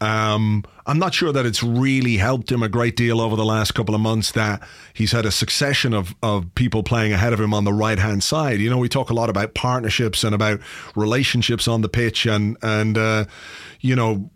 [0.00, 3.72] Um, I'm not sure that it's really helped him a great deal over the last
[3.72, 4.62] couple of months that
[4.94, 8.22] he's had a succession of, of people playing ahead of him on the right hand
[8.22, 8.60] side.
[8.60, 10.60] You know, we talk a lot about partnerships and about
[10.96, 13.24] relationships on the pitch and, and, uh,
[13.80, 14.30] you know,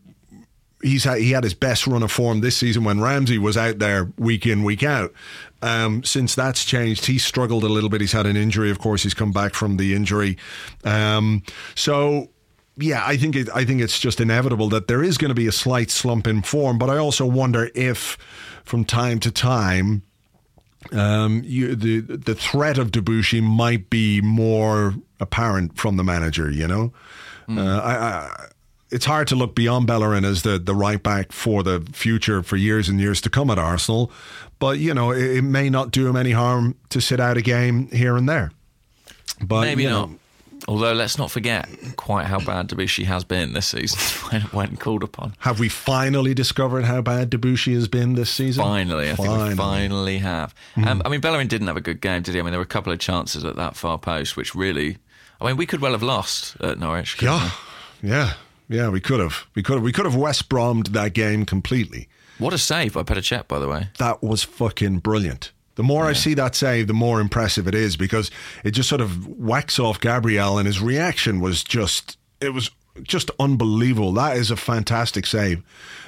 [0.82, 3.78] he's had, he had his best run of form this season when Ramsey was out
[3.78, 5.12] there week in week out.
[5.62, 8.02] Um, since that's changed, he's struggled a little bit.
[8.02, 9.02] He's had an injury, of course.
[9.02, 10.36] He's come back from the injury,
[10.84, 11.42] um,
[11.74, 12.28] so
[12.76, 15.46] yeah, I think it, I think it's just inevitable that there is going to be
[15.46, 16.78] a slight slump in form.
[16.78, 18.18] But I also wonder if,
[18.64, 20.02] from time to time,
[20.92, 26.50] um, you, the the threat of Debuchy might be more apparent from the manager.
[26.50, 26.92] You know,
[27.48, 28.46] uh, I, I,
[28.90, 32.56] it's hard to look beyond Bellerin as the the right back for the future for
[32.56, 34.10] years and years to come at Arsenal.
[34.58, 37.42] But you know, it, it may not do him any harm to sit out a
[37.42, 38.50] game here and there.
[39.40, 40.18] But Maybe you know, not.
[40.66, 43.98] Although let's not forget quite how bad Debuchy has been this season
[44.30, 45.34] when, when called upon.
[45.40, 48.64] Have we finally discovered how bad Debuchy has been this season?
[48.64, 50.54] Finally, I think we finally have.
[50.74, 50.88] Hmm.
[50.88, 52.40] Um, I mean, Bellerin didn't have a good game, did he?
[52.40, 54.98] I mean, there were a couple of chances at that far post, which really,
[55.40, 57.20] I mean, we could well have lost at Norwich.
[57.20, 57.50] Yeah,
[58.02, 58.34] yeah,
[58.68, 58.88] yeah.
[58.88, 59.46] We could have.
[59.54, 59.82] We could have.
[59.82, 62.08] We could have West Bromed that game completely.
[62.38, 63.88] What a save by Petr Cech, by the way.
[63.98, 65.52] That was fucking brilliant.
[65.76, 68.30] The more I see that save, the more impressive it is because
[68.62, 72.70] it just sort of whacks off Gabriel, and his reaction was just it was
[73.02, 74.12] just unbelievable.
[74.12, 75.62] That is a fantastic save,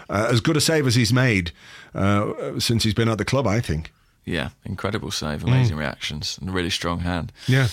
[0.08, 1.50] uh, as good a save as he's made
[1.94, 3.46] uh, since he's been at the club.
[3.46, 3.92] I think.
[4.24, 7.32] Yeah, incredible save, amazing reactions, and a really strong hand.
[7.46, 7.68] Yeah.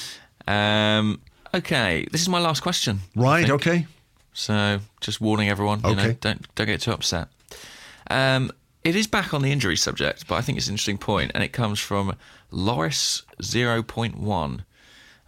[0.47, 1.21] Um,
[1.53, 2.99] okay, this is my last question.
[3.15, 3.49] Right.
[3.49, 3.87] Okay.
[4.33, 6.17] So just warning everyone, you know, Okay.
[6.21, 7.27] don't don't get too upset.
[8.09, 8.51] Um,
[8.83, 11.43] it is back on the injury subject, but I think it's an interesting point, and
[11.43, 12.15] it comes from
[12.51, 14.59] Loris 0.1,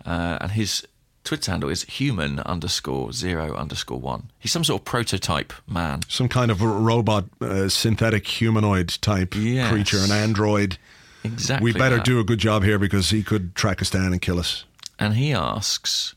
[0.05, 0.85] uh, and his
[1.23, 4.29] Twitter handle is human underscore zero underscore one.
[4.37, 6.01] He's some sort of prototype man.
[6.07, 9.71] Some kind of robot, uh, synthetic humanoid type Yes.
[9.71, 10.77] creature, an android.
[11.23, 11.71] Exactly.
[11.73, 12.05] We better that.
[12.05, 14.65] do a good job here because he could track us down and kill us.
[14.99, 16.13] And he asks,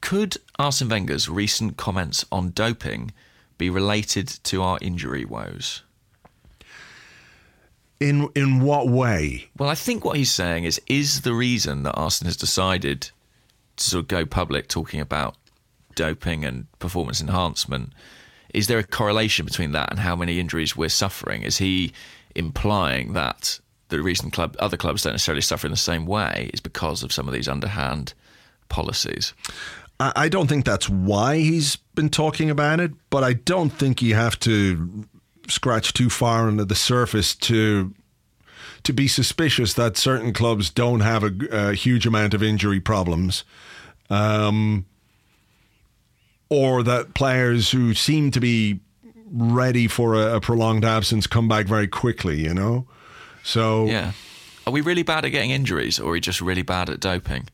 [0.00, 3.10] could Arsene Wenger's recent comments on doping
[3.58, 5.82] be related to our injury woes?
[7.98, 9.48] In in what way?
[9.56, 13.10] Well, I think what he's saying is is the reason that Arsenal has decided
[13.76, 15.36] to sort of go public talking about
[15.94, 17.92] doping and performance enhancement.
[18.52, 21.42] Is there a correlation between that and how many injuries we're suffering?
[21.42, 21.92] Is he
[22.34, 26.60] implying that the reason club other clubs don't necessarily suffer in the same way is
[26.60, 28.14] because of some of these underhand
[28.68, 29.32] policies.
[29.98, 34.02] I I don't think that's why he's been talking about it, but I don't think
[34.02, 35.06] you have to
[35.50, 37.94] scratch too far under the surface to
[38.82, 43.42] to be suspicious that certain clubs don't have a, a huge amount of injury problems,
[44.10, 44.86] um,
[46.48, 48.80] or that players who seem to be
[49.32, 52.40] ready for a, a prolonged absence come back very quickly.
[52.42, 52.86] You know,
[53.42, 54.12] so Yeah.
[54.66, 57.48] Are we really bad at getting injuries, or are we just really bad at doping?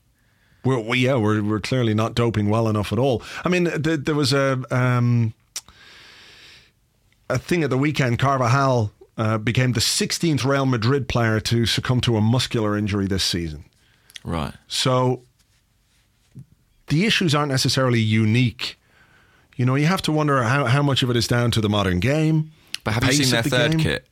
[0.64, 3.22] We're, we, yeah, we're we're clearly not doping well enough at all.
[3.45, 5.34] I mean, th- there was a um,
[7.28, 8.18] a thing at the weekend.
[8.18, 13.24] Carvajal uh, became the 16th Real Madrid player to succumb to a muscular injury this
[13.24, 13.64] season.
[14.24, 14.54] Right.
[14.68, 15.22] So
[16.88, 18.78] the issues aren't necessarily unique.
[19.56, 21.68] You know, you have to wonder how, how much of it is down to the
[21.68, 22.50] modern game.
[22.84, 23.80] But have you seen their the third game.
[23.80, 24.06] kit?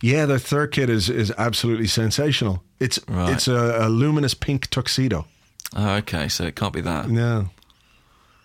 [0.00, 2.62] Yeah, their third kit is is absolutely sensational.
[2.80, 3.32] It's Right.
[3.32, 5.26] it's a, a luminous pink tuxedo.
[5.76, 7.08] Oh, okay, so it can't be that.
[7.08, 7.50] No,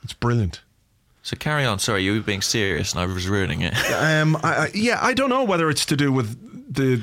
[0.03, 0.61] it's brilliant.
[1.27, 1.77] So carry on.
[1.79, 3.73] Sorry, you were being serious, and I was ruining it.
[3.97, 6.37] Um, I, I, yeah, I don't know whether it's to do with
[6.73, 7.01] the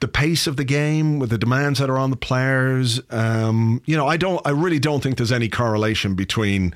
[0.00, 3.00] the pace of the game, with the demands that are on the players.
[3.10, 4.44] Um, you know, I don't.
[4.44, 6.74] I really don't think there's any correlation between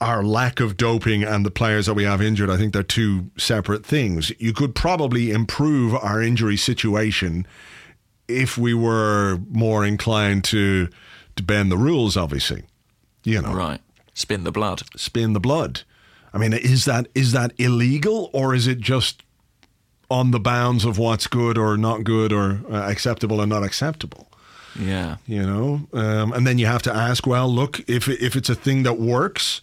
[0.00, 2.50] our lack of doping and the players that we have injured.
[2.50, 4.32] I think they're two separate things.
[4.40, 7.46] You could probably improve our injury situation
[8.26, 10.88] if we were more inclined to
[11.36, 12.16] to bend the rules.
[12.16, 12.64] Obviously,
[13.22, 13.80] you know, right.
[14.18, 14.82] Spin the blood.
[14.96, 15.82] spin the blood.
[16.34, 19.22] I mean, is that is that illegal or is it just
[20.10, 24.28] on the bounds of what's good or not good or uh, acceptable and not acceptable?
[24.76, 25.18] Yeah.
[25.24, 28.56] You know, um, and then you have to ask, well, look, if if it's a
[28.56, 29.60] thing that works,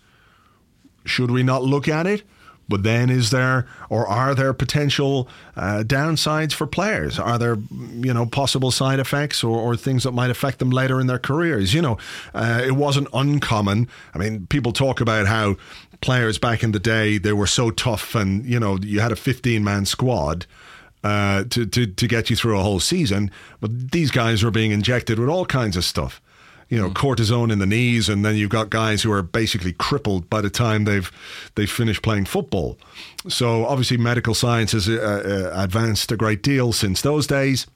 [1.04, 2.24] should we not look at it?
[2.68, 7.20] But then, is there or are there potential uh, downsides for players?
[7.20, 11.00] Are there, you know, possible side effects or, or things that might affect them later
[11.00, 11.74] in their careers?
[11.74, 11.98] You know,
[12.34, 13.88] uh, it wasn't uncommon.
[14.14, 15.58] I mean, people talk about how
[16.02, 19.16] players back in the day they were so tough, and you know, you had a
[19.16, 20.48] fifteen-man squad
[21.04, 23.30] uh, to, to to get you through a whole season.
[23.62, 26.20] But these guys were being injected with all kinds of stuff.
[26.70, 30.30] You know, cortisone in the knees, and then you've got guys who are basically crippled
[30.30, 31.12] by the time they've
[31.56, 32.78] they've finished playing football.
[33.28, 37.68] So obviously, medical science has uh, uh, advanced a great deal since those days.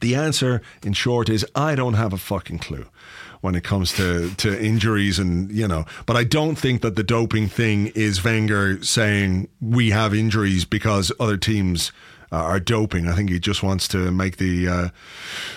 [0.00, 2.86] The answer, in short, is I don't have a fucking clue
[3.40, 5.84] when it comes to, to injuries and you know.
[6.06, 11.12] But I don't think that the doping thing is Wenger saying we have injuries because
[11.18, 11.92] other teams
[12.32, 13.08] uh, are doping.
[13.08, 14.88] I think he just wants to make the uh,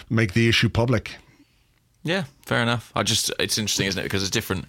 [0.10, 1.18] make the issue public.
[2.04, 2.92] Yeah, fair enough.
[2.96, 4.04] I just it's interesting, isn't it?
[4.04, 4.66] Because there's different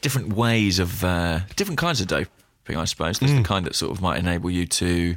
[0.00, 2.76] different ways of uh, different kinds of doping.
[2.76, 5.16] I suppose there's the kind that sort of might enable you to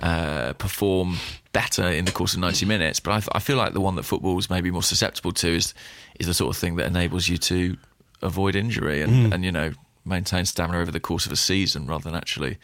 [0.00, 1.18] uh, perform
[1.52, 2.98] better in the course of 90 minutes.
[2.98, 5.72] But I feel like the one that football is maybe more susceptible to is
[6.18, 7.76] is the sort of thing that enables you to
[8.22, 9.72] avoid injury and, and you know
[10.04, 12.58] maintain stamina over the course of a season rather than actually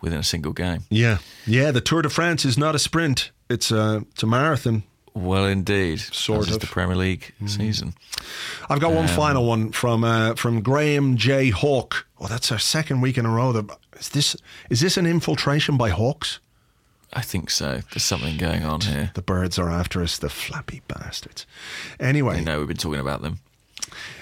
[0.00, 0.82] within a single game.
[0.90, 1.70] Yeah, yeah.
[1.72, 4.84] The Tour de France is not a sprint; it's a it's a marathon.
[5.14, 6.60] Well, indeed, Sort of.
[6.60, 7.94] the Premier League season.
[8.68, 12.06] I've got one final one from uh, from Graham J Hawk.
[12.20, 13.52] Oh, that's our second week in a row.
[13.52, 13.66] That
[13.98, 14.36] is this
[14.70, 16.40] is this an infiltration by hawks?
[17.12, 17.80] I think so.
[17.90, 19.10] There's something going on here.
[19.14, 21.46] The birds are after us, the flappy bastards.
[21.98, 23.38] Anyway, You know, we've been talking about them.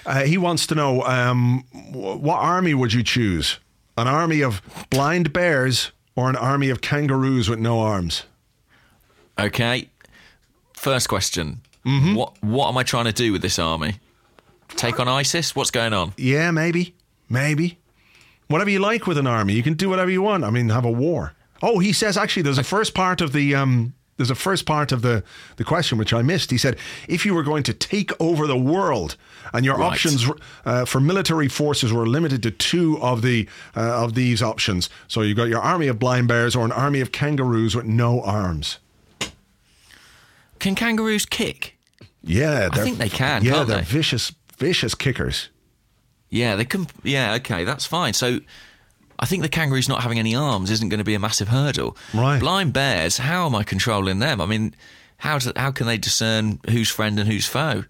[0.05, 3.59] uh, he wants to know um, what army would you choose?
[3.97, 8.23] An army of blind bears or an army of kangaroos with no arms?
[9.37, 9.89] Okay.
[10.77, 11.61] First question.
[11.85, 12.15] Mm-hmm.
[12.15, 13.95] What what am I trying to do with this army?
[14.75, 15.55] Take on ISIS?
[15.55, 16.13] What's going on?
[16.17, 16.93] Yeah, maybe,
[17.29, 17.77] maybe.
[18.47, 20.43] Whatever you like with an army, you can do whatever you want.
[20.43, 21.33] I mean, have a war.
[21.61, 24.91] Oh, he says actually, there's a first part of the um, there's a first part
[24.91, 25.23] of the
[25.55, 26.51] the question which I missed.
[26.51, 29.15] He said, if you were going to take over the world,
[29.53, 29.91] and your Right.
[29.91, 30.29] options
[30.65, 35.21] uh, for military forces were limited to two of the uh, of these options, so
[35.21, 38.77] you got your army of blind bears or an army of kangaroos with no arms.
[40.59, 41.77] Can kangaroos kick?
[42.23, 43.83] Yeah, they're- think they can, Yeah, they're they?
[43.83, 45.49] vicious, vicious kickers.
[46.29, 46.87] Yeah, they can.
[47.03, 48.13] Yeah, okay, that's fine.
[48.13, 48.39] So,
[49.19, 51.95] I think the kangaroos not having any arms isn't going to be a massive hurdle.
[52.13, 52.39] Right.
[52.39, 53.17] Blind bears.
[53.17, 54.41] How am I controlling them?
[54.41, 54.75] I mean,
[55.17, 57.85] how do, how can they discern who's friend and who's foe?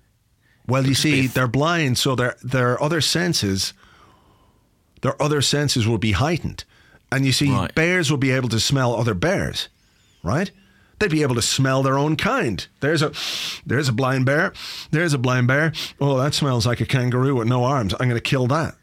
[0.68, 3.74] Well, you see, they're blind, so their their other senses,
[5.02, 6.64] their other senses will be heightened,
[7.12, 7.74] and you see, Right.
[7.74, 9.70] bears will be able to smell other bears,
[10.24, 10.52] right?
[11.00, 12.66] They'd be able to smell their own kind.
[12.80, 13.12] There's a
[13.66, 14.54] there's a blind bear.
[14.92, 15.72] There's a blind bear.
[16.02, 17.94] Oh, that smells like a kangaroo with no arms.
[17.94, 18.76] I'm going to kill that.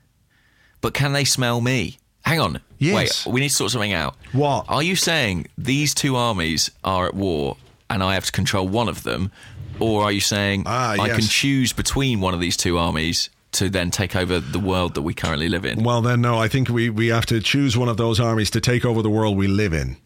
[0.80, 1.98] But can they smell me?
[2.24, 2.60] Hang on.
[2.78, 3.26] Yes.
[3.26, 4.16] Wait, we need to sort something out.
[4.32, 4.66] What?
[4.68, 7.56] Are you saying these two armies are at war
[7.90, 9.30] and I have to control one of them,
[9.78, 13.68] or are you saying Ah, I can choose between one of these two armies to
[13.68, 15.82] then take over the world that we currently live in?
[15.82, 18.60] Well, then, no, I think we, we have to choose one of those armies to
[18.60, 19.96] take over the world we live in.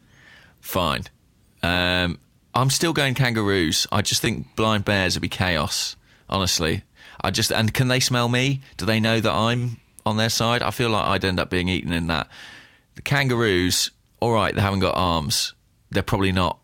[0.61, 1.05] Fine.
[1.63, 2.19] Um,
[2.55, 3.87] I'm still going kangaroos.
[3.93, 5.97] I just think blind bears would be chaos.
[6.31, 6.83] Honestly,
[7.21, 8.61] I just and can they smell me?
[8.77, 10.63] Do they know that I'm on their side?
[10.63, 12.29] I feel like I'd end up being eaten in that.
[12.97, 13.91] The kangaroos,
[14.21, 15.55] all right, they haven't got arms.
[15.91, 16.59] They're probably not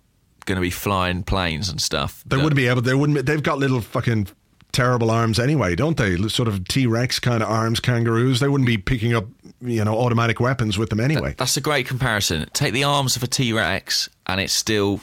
[0.46, 2.22] going to be flying planes and stuff.
[2.26, 2.82] They wouldn't be able.
[2.82, 3.16] They wouldn't.
[3.16, 4.28] be- They've got little fucking
[4.72, 6.16] terrible arms anyway, don't they?
[6.28, 8.40] Sort of T Rex kind of arms, kangaroos.
[8.40, 9.24] They wouldn't be picking up,
[9.62, 11.34] you know, automatic weapons with them anyway.
[11.38, 12.46] That's a great comparison.
[12.52, 15.00] Take the arms of a T Rex, and it's still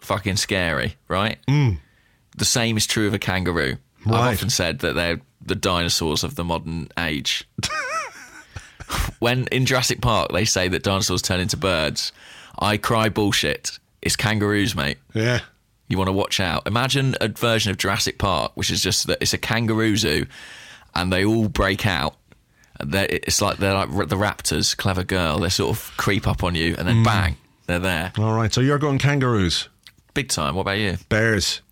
[0.00, 1.38] fucking scary, right?
[1.48, 1.78] Mm.
[2.36, 3.76] The same is true of a kangaroo.
[4.06, 4.14] Right.
[4.20, 7.48] I've often said that they're the dinosaurs of the modern age.
[9.18, 12.12] when in Jurassic Park they say that dinosaurs turn into birds,
[12.58, 13.78] I cry bullshit.
[14.02, 14.98] It's kangaroos, mate.
[15.14, 15.40] yeah.
[15.90, 16.66] You want to watch out.
[16.66, 20.26] Imagine a version of Jurassic Park, which is just that it's a kangaroo zoo,
[20.94, 22.14] and they all break out.
[22.78, 25.38] They're- It's like they're like the raptors, clever girl.
[25.38, 27.36] They sort of creep up on you, and then bang,
[27.68, 28.52] they're there, All right.
[28.52, 29.68] So you're going kangaroos,
[30.14, 30.56] big time.
[30.56, 30.96] What about you?
[31.08, 31.62] bears.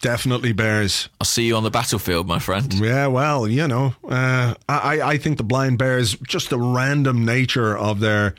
[0.00, 1.08] Definitely bears.
[1.20, 2.72] I'll see you on the battlefield, my friend.
[2.74, 7.78] Yeah, well, you know, uh, I I think the blind bears, just the random nature
[7.78, 8.34] of their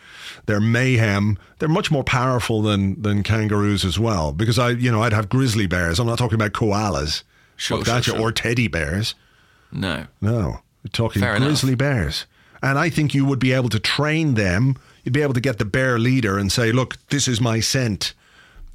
[0.45, 4.33] their mayhem, they're much more powerful than than kangaroos as well.
[4.33, 5.99] Because I, you know, I'd have grizzly bears.
[5.99, 7.23] I'm not talking about koalas,
[7.55, 8.19] Sure, sure, that, sure.
[8.19, 9.15] or teddy bears.
[9.71, 11.47] No, No, we're talking Fair enough.
[11.47, 12.25] grizzly bears.
[12.61, 14.75] And I think you would be able to train them.
[15.03, 18.13] You'd be able to get the bear leader and say, "Look, this is my scent."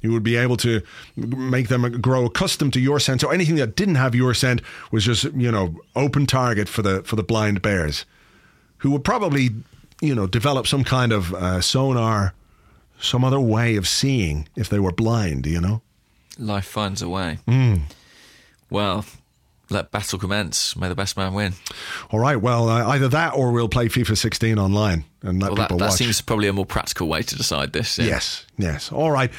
[0.01, 0.81] You would be able to
[1.17, 3.19] make them grow accustomed to your scent.
[3.19, 4.61] So anything that didn't have your scent
[4.91, 8.05] was just, you know, open target for the for the blind bears,
[8.77, 9.49] who would probably,
[10.01, 12.33] you know, develop some kind of uh, sonar,
[13.01, 15.45] some other way of seeing if they were blind.
[15.45, 15.81] You know.
[16.37, 17.39] life finds a way.
[17.45, 17.75] Hmm.
[18.69, 19.03] Well,
[19.69, 20.75] let battle commence.
[20.75, 21.53] May the best man win.
[22.11, 22.35] All right.
[22.41, 25.77] Well, uh, either that or we'll play FIFA 16 online and let Well, that, people
[25.79, 25.93] that watch.
[25.97, 27.97] seems probably a more practical way to decide this.
[27.97, 28.05] yeah.
[28.05, 28.91] Yes, yes.
[28.91, 29.31] All right.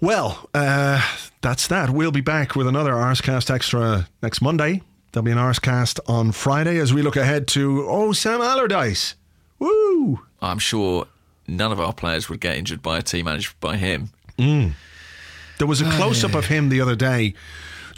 [0.00, 1.02] Well, uh,
[1.42, 1.90] that's that.
[1.90, 4.82] We'll be back with another Arsecast Extra next Monday.
[5.12, 9.14] There'll be an Arsecast on Friday as we look ahead to, oh, Sam Allardyce.
[9.58, 10.20] Woo!
[10.40, 11.06] I'm sure
[11.46, 14.10] none of our players would get injured by a team managed by him.
[14.38, 17.34] There was a close up of him the other day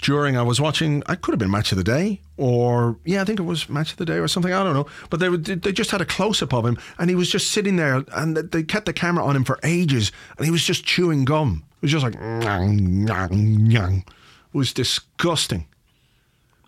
[0.03, 3.25] during, I was watching, I could have been Match of the Day, or, yeah, I
[3.25, 4.87] think it was Match of the Day or something, I don't know.
[5.09, 7.51] But they, were, they just had a close up of him, and he was just
[7.51, 10.85] sitting there, and they kept the camera on him for ages, and he was just
[10.85, 11.65] chewing gum.
[11.77, 13.99] It was just like, nyang, nyang, nyang.
[14.01, 15.67] It was disgusting.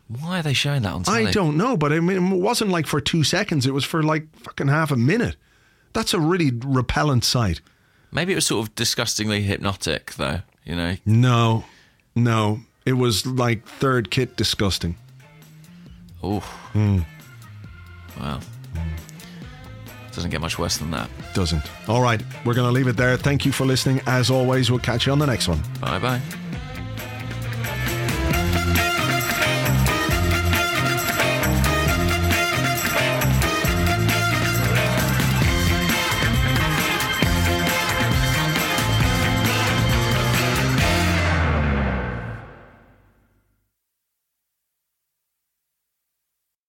[0.09, 1.27] Why are they showing that on telly?
[1.27, 4.03] I don't know, but I mean, it wasn't like for two seconds, it was for
[4.03, 5.37] like fucking half a minute.
[5.93, 7.61] That's a really repellent sight.
[8.13, 10.41] Maybe it was sort of disgustingly hypnotic, though.
[10.65, 11.65] You know, No,
[12.15, 12.61] no.
[12.85, 14.97] It was like third kit disgusting.
[16.23, 16.41] oh,
[16.73, 17.01] Hmm.
[18.21, 18.41] well,
[20.13, 21.11] doesn't get much worse than that.
[21.35, 21.63] Doesn't.
[21.89, 23.17] All right, we're going to leave it there.
[23.17, 24.01] Thank you for listening.
[24.07, 25.61] As always, we'll catch you on the next one.
[25.81, 26.21] Bye bye.